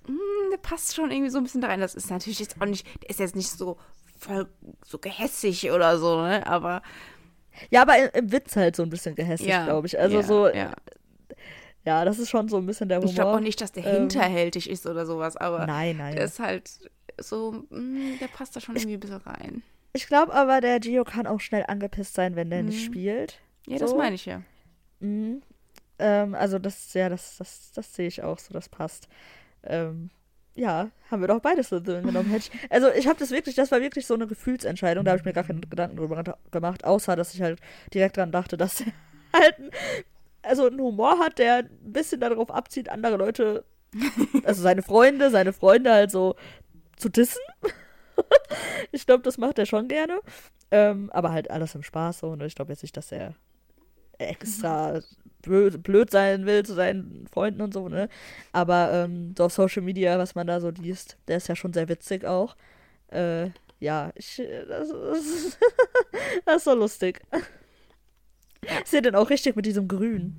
[0.07, 1.79] mh, hm, der passt schon irgendwie so ein bisschen da rein.
[1.79, 3.77] Das ist natürlich jetzt auch nicht, der ist jetzt nicht so
[4.17, 4.47] voll
[4.85, 6.47] so gehässig oder so, ne?
[6.47, 6.81] Aber
[7.69, 9.99] ja, aber im Witz halt so ein bisschen gehässig, ja, glaube ich.
[9.99, 10.47] Also ja, so.
[10.47, 10.73] Ja.
[11.85, 12.05] ja.
[12.05, 13.09] das ist schon so ein bisschen der Humor.
[13.09, 16.15] Ich glaube auch nicht, dass der ähm, hinterhältig ist oder sowas, aber nein, nein.
[16.15, 16.71] der ist halt
[17.19, 19.63] so, mh, hm, der passt da schon irgendwie ein bisschen rein.
[19.93, 22.69] Ich glaube aber, der Gio kann auch schnell angepisst sein, wenn der mhm.
[22.69, 23.39] nicht spielt.
[23.67, 23.85] Ja, so.
[23.85, 24.41] das meine ich ja.
[24.99, 25.41] Mhm.
[25.99, 29.07] Ähm, also das, ja, das, das, das sehe ich auch so, das passt.
[29.63, 30.09] Ähm,
[30.55, 32.41] ja, haben wir doch beides so genommen.
[32.69, 35.33] also ich habe das wirklich, das war wirklich so eine Gefühlsentscheidung, da habe ich mir
[35.33, 37.59] gar keine Gedanken drüber gemacht, außer dass ich halt
[37.93, 38.87] direkt dran dachte, dass er
[39.33, 39.55] halt
[40.43, 43.65] also einen Humor hat, der ein bisschen darauf abzieht, andere Leute,
[44.43, 46.35] also seine Freunde, seine Freunde halt so
[47.03, 47.41] zu dissen.
[48.91, 50.19] ich glaube, das macht er schon gerne.
[50.71, 52.29] Ähm, aber halt alles im Spaß so.
[52.29, 53.35] Und ich glaube jetzt nicht, dass er
[54.17, 55.01] extra
[55.41, 58.07] blöd, blöd, sein will zu seinen Freunden und so, ne?
[58.53, 61.73] Aber ähm, so auf Social Media, was man da so liest, der ist ja schon
[61.73, 62.55] sehr witzig auch.
[63.09, 63.49] Äh,
[63.79, 65.59] ja, ich, das, ist,
[66.45, 67.21] das ist so lustig.
[68.65, 68.79] Ja.
[68.79, 70.37] Ist er denn auch richtig mit diesem Grün?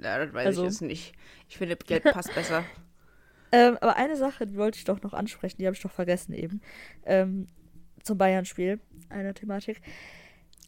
[0.00, 1.12] Ja, das weiß also, ich jetzt nicht.
[1.48, 2.64] Ich finde, Gelb passt besser.
[3.54, 6.32] Ähm, aber eine Sache, die wollte ich doch noch ansprechen, die habe ich doch vergessen
[6.32, 6.60] eben.
[7.04, 7.46] Ähm,
[8.02, 9.80] zum Bayern-Spiel, eine Thematik.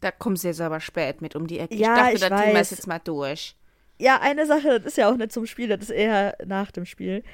[0.01, 1.74] Da kommst du jetzt aber spät mit um die Ecke.
[1.74, 2.45] Ja, ich dachte, ich das weiß.
[2.45, 3.57] Thema ist jetzt mal durch.
[3.99, 6.84] Ja, eine Sache, das ist ja auch nicht zum Spiel, das ist eher nach dem
[6.84, 7.24] Spiel.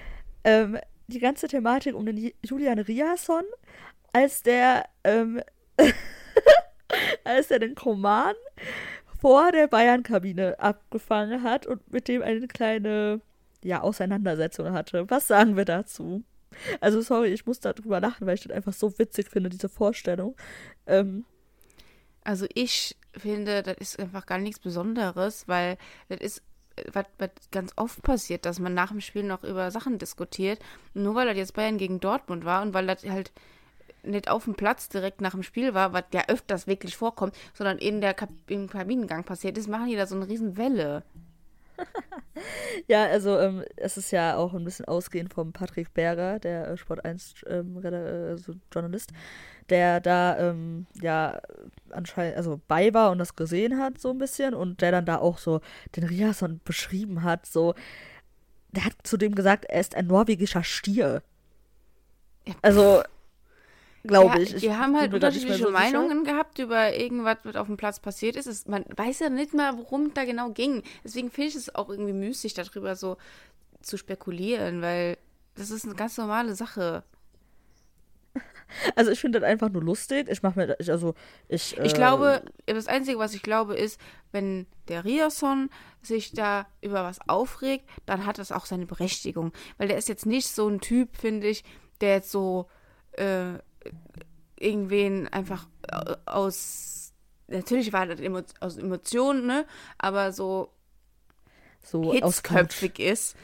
[0.45, 0.79] Ähm,
[1.09, 3.45] die ganze Thematik um den Julian Riasson,
[4.13, 5.43] als der, ähm,
[7.25, 8.35] als er den Koman
[9.21, 13.21] vor der Bayern-Kabine abgefangen hat und mit dem eine kleine
[13.65, 15.09] ja, Auseinandersetzung hatte.
[15.11, 16.25] Was sagen wir dazu?
[16.81, 20.37] Also, sorry, ich muss darüber lachen, weil ich das einfach so witzig finde, diese Vorstellung.
[20.87, 21.25] Ähm,
[22.25, 26.43] also, ich finde, das ist einfach gar nichts Besonderes, weil das ist
[26.93, 30.59] was, was ganz oft passiert, dass man nach dem Spiel noch über Sachen diskutiert.
[30.95, 33.33] Nur weil das jetzt Bayern gegen Dortmund war und weil das halt
[34.03, 37.79] nicht auf dem Platz direkt nach dem Spiel war, was ja öfters wirklich vorkommt, sondern
[37.79, 41.05] in der Kab im Kabinengang passiert ist, machen die da so eine riesen Welle.
[42.89, 46.77] ja, also ähm, es ist ja auch ein bisschen ausgehend vom Patrick Berger, der äh,
[46.77, 49.13] Sport 1 ähm, also Journalist,
[49.69, 51.41] der da ähm, ja
[51.91, 55.19] anscheinend also bei war und das gesehen hat so ein bisschen und der dann da
[55.19, 55.61] auch so
[55.97, 57.75] den Riason beschrieben hat, so
[58.73, 61.23] der hat zu dem gesagt, er ist ein norwegischer Stier.
[62.63, 63.03] Also
[64.05, 64.63] glaube ja, ich.
[64.63, 68.47] Wir haben halt unterschiedliche so Meinungen gehabt über irgendwas, was auf dem Platz passiert ist.
[68.47, 70.83] Es, man weiß ja nicht mal, worum da genau ging.
[71.05, 73.17] Deswegen finde ich es auch irgendwie müßig, darüber so
[73.81, 75.19] zu spekulieren, weil
[75.55, 77.05] das ist eine ganz normale Sache.
[78.97, 80.29] Also ich finde das einfach nur lustig.
[80.31, 81.15] Ich mache mir, ich, also
[81.49, 81.77] ich.
[81.77, 84.01] Ich äh, glaube, das Einzige, was ich glaube, ist,
[84.31, 85.69] wenn der Riason
[86.01, 89.53] sich da über was aufregt, dann hat das auch seine Berechtigung.
[89.77, 91.65] Weil der ist jetzt nicht so ein Typ, finde ich,
[92.01, 92.69] der jetzt so
[93.13, 93.59] äh,
[94.59, 95.67] irgendwen einfach
[96.27, 97.13] aus,
[97.49, 99.67] natürlich war das Emo aus Emotionen, ne,
[99.99, 100.73] aber so,
[101.83, 103.37] so hitzköpfig ist,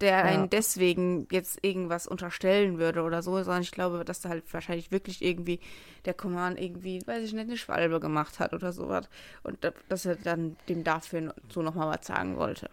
[0.00, 0.22] der ja.
[0.22, 4.90] einen deswegen jetzt irgendwas unterstellen würde oder so, sondern ich glaube, dass da halt wahrscheinlich
[4.90, 5.60] wirklich irgendwie
[6.04, 9.08] der Command irgendwie, weiß ich nicht, eine Schwalbe gemacht hat oder sowas
[9.42, 12.68] und dass er dann dem dafür so nochmal was sagen wollte.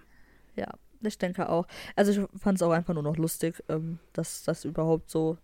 [0.56, 0.68] Ja,
[1.02, 1.68] ich denke auch.
[1.96, 5.38] Also ich fand es auch einfach nur noch lustig, ähm, dass das überhaupt so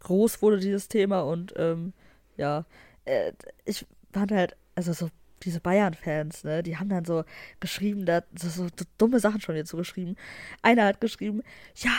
[0.00, 1.20] groß wurde, dieses Thema.
[1.20, 1.92] Und ähm,
[2.36, 2.64] ja,
[3.04, 3.32] äh,
[3.64, 5.08] ich fand halt, also so
[5.42, 7.24] diese Bayern-Fans, ne, die haben dann so
[7.60, 8.66] geschrieben, da so, so,
[8.98, 10.16] dumme Sachen schon so geschrieben.
[10.62, 11.42] Einer hat geschrieben,
[11.76, 11.92] ja,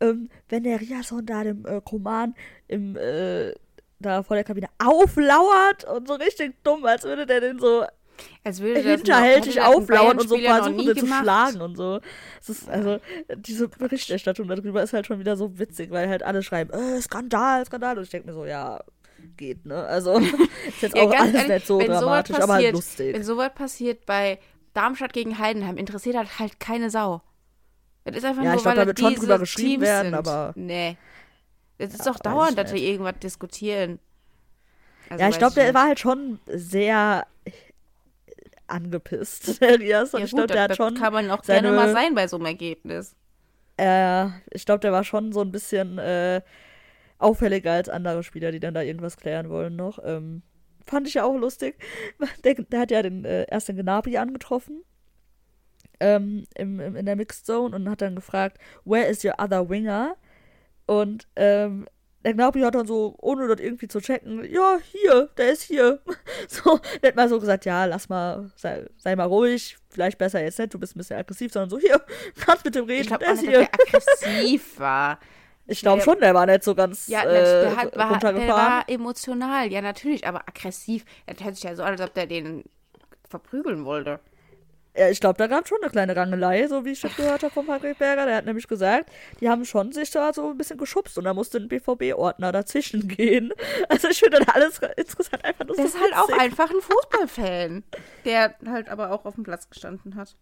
[0.00, 2.34] ähm, wenn der Riason da dem äh, Koman
[2.68, 3.52] im, äh,
[3.98, 7.84] da vor der Kabine auflauert und so richtig dumm, als würde der den so
[8.44, 12.00] als würde hinterhältig auflauern und so versuchen, zu schlagen und so.
[12.46, 12.98] Ist, also,
[13.36, 17.64] diese Berichterstattung darüber ist halt schon wieder so witzig, weil halt alle schreiben, äh, Skandal,
[17.64, 17.98] Skandal.
[17.98, 18.80] Und ich denke mir so, ja,
[19.36, 19.84] geht, ne?
[19.84, 20.18] Also,
[20.68, 23.14] ist jetzt ja, auch alles ehrlich, nicht so dramatisch, passiert, aber halt lustig.
[23.14, 24.38] Wenn sowas passiert bei
[24.74, 27.22] Darmstadt gegen Heidenheim, interessiert halt, halt keine Sau.
[28.04, 30.06] Das ist einfach ja, nur, ich glaub, weil da wird schon drüber geschrieben Teams werden,
[30.06, 30.14] sind.
[30.14, 30.52] aber.
[30.54, 30.96] Nee.
[31.78, 33.98] Es ist ja, doch dauernd, dass wir irgendwas diskutieren.
[35.08, 37.26] Also, ja, ich glaube, der war halt schon sehr
[38.68, 40.14] angepisst, der Rias.
[40.14, 40.94] Und ja, ich glaube, der hat schon.
[40.94, 43.14] kann man auch seine, gerne mal sein bei so einem Ergebnis.
[43.76, 46.40] Äh, ich glaube, der war schon so ein bisschen äh,
[47.18, 49.98] auffälliger als andere Spieler, die dann da irgendwas klären wollen noch.
[50.02, 50.42] Ähm,
[50.86, 51.76] fand ich ja auch lustig.
[52.44, 54.82] Der, der hat ja den, äh, erst den Gnabry angetroffen.
[55.98, 59.68] Ähm, im, im, in der Mixed Zone und hat dann gefragt, where is your other
[59.70, 60.16] winger?
[60.86, 61.86] Und ähm,
[62.26, 66.00] der Gnabry hat dann so, ohne das irgendwie zu checken, ja, hier, der ist hier.
[66.48, 70.42] So, der hat mal so gesagt, ja, lass mal, sei, sei mal ruhig, vielleicht besser
[70.42, 72.00] jetzt nicht, du bist ein bisschen aggressiv, sondern so, hier,
[72.44, 73.50] kannst mit dem reden, ich glaub, der ist hier.
[73.50, 75.20] Der aggressiv war.
[75.68, 78.88] Ich glaube schon, der war nicht so ganz ja, äh, der, hat, war, der war
[78.88, 81.04] emotional, ja natürlich, aber aggressiv.
[81.26, 82.64] Das hört sich ja so an, als ob der den
[83.28, 84.18] verprügeln wollte.
[84.96, 87.42] Ja, ich glaube, da gab es schon eine kleine Rangelei, so wie ich das gehört
[87.42, 88.24] habe vom Patrick Berger.
[88.24, 91.34] Der hat nämlich gesagt, die haben schon sich da so ein bisschen geschubst und da
[91.34, 93.52] musste ein BVB-Ordner dazwischen gehen.
[93.88, 96.80] Also ich finde das alles interessant einfach nur Das so ist halt auch einfach ein
[96.80, 97.84] Fußballfan,
[98.24, 100.34] der halt aber auch auf dem Platz gestanden hat.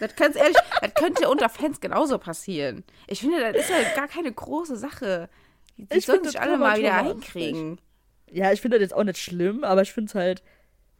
[0.00, 2.84] Das, ganz ehrlich, das könnte unter Fans genauso passieren.
[3.06, 5.28] Ich finde, das ist ja gar keine große Sache.
[5.76, 7.80] Die ich sollen sich alle mal wieder einkriegen.
[8.30, 10.42] Ja, ich finde das jetzt auch nicht schlimm, aber ich finde es halt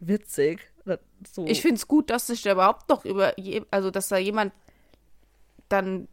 [0.00, 0.70] witzig.
[1.26, 1.46] So.
[1.46, 3.34] Ich finde es gut, dass sich da überhaupt noch über,
[3.70, 4.52] also dass da jemand
[5.68, 6.08] dann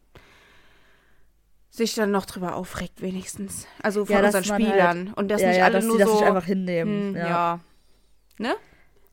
[1.70, 3.66] sich dann noch drüber aufregt, wenigstens.
[3.82, 5.06] Also von ja, unseren halt Spielern.
[5.08, 6.08] Halt, und das ja, nicht ja, alle dass nur die so.
[6.08, 7.00] Das nicht einfach hinnehmen.
[7.00, 7.28] Mh, hm, ja.
[7.28, 7.60] ja.
[8.38, 8.54] Ne?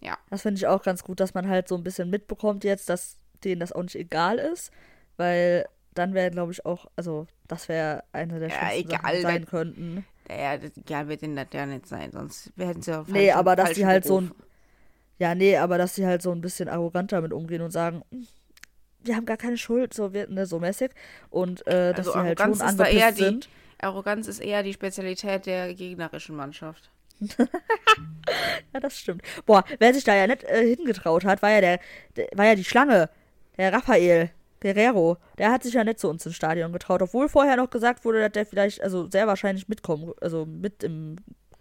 [0.01, 0.18] Ja.
[0.30, 3.18] Das finde ich auch ganz gut, dass man halt so ein bisschen mitbekommt jetzt, dass
[3.43, 4.72] denen das auch nicht egal ist,
[5.18, 9.45] weil dann wäre, glaube ich, auch, also das wäre eine der ja, egal, Sachen sein
[9.45, 10.05] könnten.
[10.30, 13.74] Ja, egal wird denen das ja nicht sein, sonst werden sie auch Nee, aber dass
[13.74, 14.32] die halt so ein,
[15.20, 18.28] ja, nee, aber dass sie halt so ein bisschen arrogant damit umgehen und sagen, hm,
[19.03, 20.91] wir haben gar keine Schuld, so wird ne, so mäßig
[21.30, 23.45] und äh, dass also sie halt schon angepisst sind.
[23.45, 26.89] Die, Arroganz ist eher die Spezialität der gegnerischen Mannschaft.
[28.74, 29.22] ja, das stimmt.
[29.45, 31.80] Boah, wer sich da ja nicht äh, hingetraut hat, war ja der,
[32.15, 33.09] der, war ja die Schlange
[33.57, 37.55] der Raphael Guerrero, der hat sich ja nicht zu uns ins Stadion getraut, obwohl vorher
[37.55, 41.17] noch gesagt wurde, dass der vielleicht, also sehr wahrscheinlich mitkommen, also mit im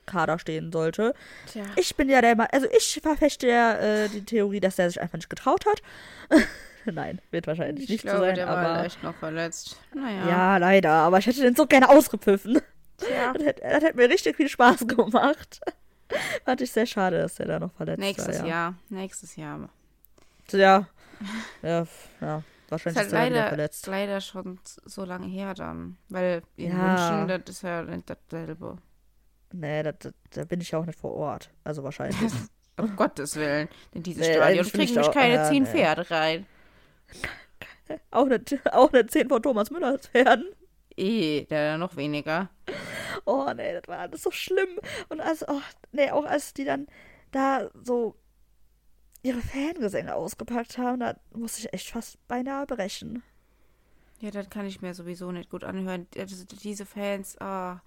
[0.09, 1.15] Kader stehen sollte.
[1.47, 1.65] Tja.
[1.77, 5.19] Ich bin ja der, also ich verfechte ja äh, die Theorie, dass der sich einfach
[5.19, 5.83] nicht getraut hat.
[6.85, 8.35] Nein, wird wahrscheinlich ich nicht glaube, so sein.
[8.35, 9.79] Der aber war echt noch verletzt.
[9.95, 10.29] Naja.
[10.29, 12.61] Ja, leider, aber ich hätte den so gerne ausgepfiffen.
[12.99, 13.33] Tja.
[13.33, 15.61] Das, hätte, das hätte mir richtig viel Spaß gemacht.
[16.45, 18.33] Fand ich sehr schade, dass der da noch verletzt Nächstes war.
[18.33, 18.55] Nächstes ja.
[18.57, 18.75] Jahr.
[18.89, 19.69] Nächstes Jahr.
[20.53, 20.89] Ja,
[21.63, 21.87] ja,
[22.21, 22.43] ja.
[22.71, 23.87] Wahrscheinlich ist, halt ist er leider, verletzt.
[23.87, 25.97] leider schon so lange her dann.
[26.09, 27.19] Weil in ja.
[27.19, 28.79] München, das ist ja nicht dasselbe.
[29.53, 29.93] Nee, da,
[30.31, 31.51] da bin ich ja auch nicht vor Ort.
[31.65, 32.33] Also wahrscheinlich.
[32.79, 33.69] um Gottes Willen.
[33.93, 35.69] In dieses nee, Stadion kriegen mich keine ja, zehn nee.
[35.71, 36.47] Pferde rein.
[38.11, 40.45] Auch nicht, auch nicht zehn von Thomas Müllers Pferden.
[40.95, 42.51] Eh, der noch weniger.
[43.25, 44.79] Oh, nee, das war alles so schlimm.
[45.09, 46.87] Und als, oh, nee, auch als die dann
[47.31, 48.15] da so
[49.23, 53.23] ihre Fangesänge ausgepackt haben, da musste ich echt fast beinahe brechen.
[54.21, 56.07] Ja, das kann ich mir sowieso nicht gut anhören.
[56.63, 57.77] Diese Fans, ah.
[57.77, 57.79] Oh,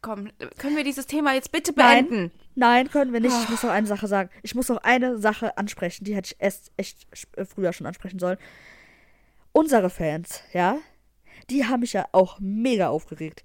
[0.00, 2.32] komm, können wir dieses Thema jetzt bitte beenden?
[2.54, 3.36] Nein, nein können wir nicht.
[3.42, 4.30] Ich muss noch eine Sache sagen.
[4.42, 7.06] Ich muss noch eine Sache ansprechen, die hätte ich erst echt
[7.48, 8.38] früher schon ansprechen sollen.
[9.52, 10.78] Unsere Fans, ja,
[11.50, 13.44] die haben mich ja auch mega aufgeregt.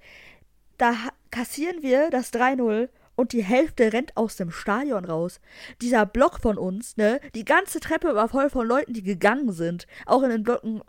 [0.77, 0.93] Da
[1.31, 5.41] kassieren wir das 3-0 und die Hälfte rennt aus dem Stadion raus.
[5.81, 9.87] Dieser Block von uns, ne, die ganze Treppe war voll von Leuten, die gegangen sind.
[10.05, 10.81] Auch in den Blöcken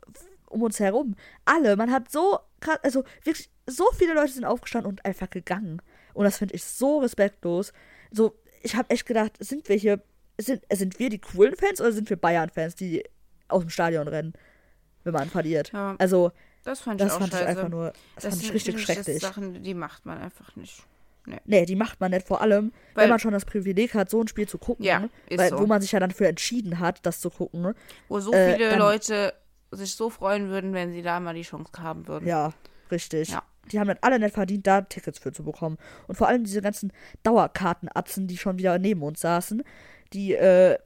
[0.46, 1.16] um uns herum.
[1.44, 5.80] Alle, man hat so krass, also wirklich, so viele Leute sind aufgestanden und einfach gegangen.
[6.14, 7.72] Und das finde ich so respektlos.
[8.10, 10.02] So, ich habe echt gedacht, sind wir hier,
[10.38, 13.04] sind, sind wir die coolen Fans oder sind wir Bayern-Fans, die
[13.48, 14.32] aus dem Stadion rennen,
[15.04, 15.72] wenn man verliert?
[15.72, 16.32] Ja, also,
[16.64, 19.20] das fand ich, das fand ich einfach nur, das, das fand ich richtig schrecklich.
[19.20, 20.82] Das Sachen, die macht man einfach nicht.
[21.26, 21.40] Nee.
[21.44, 22.26] nee, die macht man nicht.
[22.26, 24.84] Vor allem, weil, wenn man schon das Privileg hat, so ein Spiel zu gucken.
[24.84, 25.58] Ja, weil, so.
[25.58, 27.74] Wo man sich ja dann für entschieden hat, das zu gucken.
[28.08, 29.34] Wo so äh, viele dann, Leute
[29.70, 32.26] sich so freuen würden, wenn sie da mal die Chance haben würden.
[32.26, 32.54] Ja,
[32.90, 33.28] richtig.
[33.28, 33.42] Ja.
[33.72, 35.78] Die haben dann alle nicht verdient, da Tickets für zu bekommen.
[36.06, 36.92] Und vor allem diese ganzen
[37.22, 39.62] Dauerkartenatzen, die schon wieder neben uns saßen,
[40.12, 40.78] die, äh,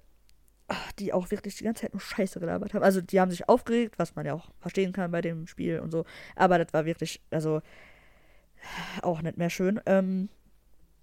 [0.99, 2.83] die auch wirklich die ganze Zeit nur Scheiße gelabert haben.
[2.83, 5.91] Also die haben sich aufgeregt, was man ja auch verstehen kann bei dem Spiel und
[5.91, 6.05] so.
[6.37, 7.61] Aber das war wirklich, also
[9.03, 9.81] auch nicht mehr schön.
[9.87, 10.29] Ähm,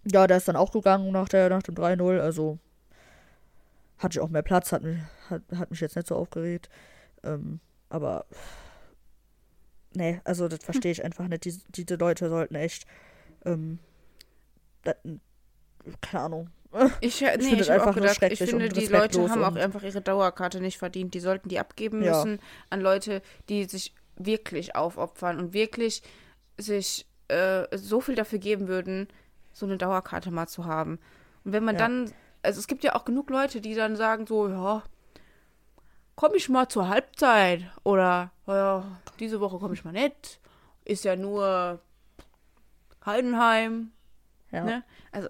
[0.06, 2.20] ja, der ist dann auch gegangen nach, der, nach dem 3-0.
[2.20, 2.60] Also
[3.98, 4.98] hatte ich auch mehr Platz, hat mich,
[5.30, 6.70] hat, hat mich jetzt nicht so aufgeregt.
[7.24, 7.60] Ähm,
[7.90, 8.26] aber
[10.00, 11.46] nee, also das verstehe ich einfach nicht.
[11.46, 12.88] Die, diese Leute sollten echt,
[13.46, 13.78] ähm,
[14.84, 14.96] das,
[16.02, 16.50] keine Ahnung.
[17.02, 20.02] Ich, nee, ich, finde ich einfach gedacht, ich finde, die Leute haben auch einfach ihre
[20.02, 21.16] Dauerkarte nicht verdient.
[21.16, 22.12] Die sollten die abgeben ja.
[22.12, 22.40] müssen
[22.70, 26.04] an Leute, die sich wirklich aufopfern und wirklich
[26.60, 29.08] sich äh, so viel dafür geben würden,
[29.52, 31.00] so eine Dauerkarte mal zu haben.
[31.44, 31.88] Und wenn man ja.
[31.88, 32.12] dann,
[32.44, 34.84] also es gibt ja auch genug Leute, die dann sagen so, ja,
[36.20, 38.84] komme ich mal zur Halbzeit oder ja,
[39.22, 40.42] diese Woche komme ich mal nicht.
[40.84, 41.80] Ist ja nur
[43.06, 43.94] Heidenheim.
[44.52, 44.66] Ja.
[44.66, 44.84] Ne?
[45.14, 45.30] Also,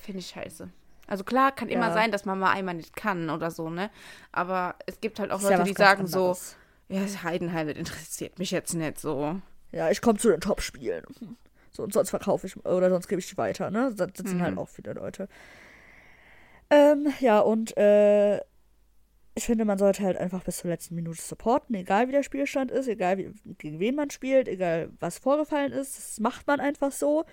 [0.00, 0.70] finde ich scheiße.
[1.06, 1.74] Also klar, kann ja.
[1.74, 3.90] immer sein, dass man mal einmal nicht kann oder so, ne?
[4.32, 6.56] Aber es gibt halt auch Leute, ja die sagen anderes.
[6.88, 9.38] so, ja, Heidenheim, das interessiert mich jetzt nicht so.
[9.72, 11.04] Ja, ich komme zu den Top-Spielen.
[11.70, 13.92] So, und sonst verkaufe ich, oder sonst gebe ich die weiter, ne?
[13.94, 14.28] Das, das mhm.
[14.28, 15.28] sind halt auch viele Leute.
[16.70, 18.40] Ähm, ja, und äh,
[19.40, 22.70] ich finde, man sollte halt einfach bis zur letzten Minute supporten, egal wie der Spielstand
[22.70, 25.96] ist, egal wie, gegen wen man spielt, egal was vorgefallen ist.
[25.96, 27.24] Das macht man einfach so.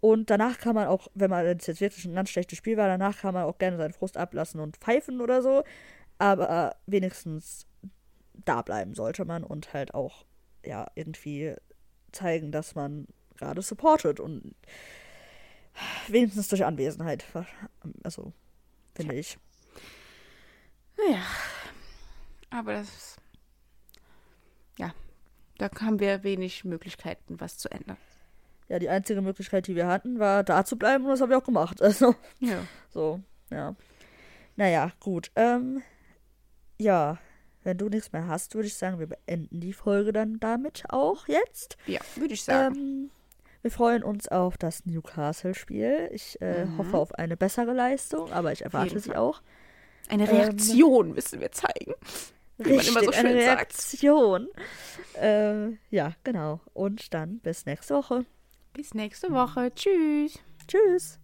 [0.00, 3.18] Und danach kann man auch, wenn man jetzt wirklich ein ganz schlechtes Spiel war, danach
[3.18, 5.64] kann man auch gerne seinen Frust ablassen und pfeifen oder so.
[6.18, 7.66] Aber wenigstens
[8.44, 10.26] da bleiben sollte man und halt auch,
[10.64, 11.56] ja, irgendwie
[12.12, 14.54] zeigen, dass man gerade supportet und
[16.06, 17.24] wenigstens durch Anwesenheit.
[18.04, 18.32] Also,
[18.94, 19.38] finde ich.
[20.98, 21.22] Naja,
[22.50, 23.16] aber das.
[24.78, 24.92] Ja,
[25.58, 27.96] da haben wir wenig Möglichkeiten, was zu ändern.
[28.68, 31.38] Ja, die einzige Möglichkeit, die wir hatten, war da zu bleiben und das haben wir
[31.38, 31.80] auch gemacht.
[31.82, 32.62] Also, ja.
[32.90, 33.20] So,
[33.50, 33.74] ja.
[34.56, 35.30] Naja, gut.
[35.36, 35.82] Ähm,
[36.78, 37.18] ja,
[37.64, 41.28] wenn du nichts mehr hast, würde ich sagen, wir beenden die Folge dann damit auch
[41.28, 41.76] jetzt.
[41.86, 42.74] Ja, würde ich sagen.
[42.74, 43.10] Ähm,
[43.62, 46.10] wir freuen uns auf das Newcastle-Spiel.
[46.12, 46.78] Ich äh, mhm.
[46.78, 49.42] hoffe auf eine bessere Leistung, aber ich erwarte sie auch.
[50.08, 51.94] Eine ähm, Reaktion ähm, müssen wir zeigen.
[52.58, 54.48] Wie richtig, man immer so schön eine Reaktion.
[55.20, 56.60] Äh, ja, genau.
[56.74, 58.24] Und dann bis nächste Woche.
[58.72, 59.72] Bis nächste Woche.
[59.74, 60.38] Tschüss.
[60.66, 61.18] Tschüss.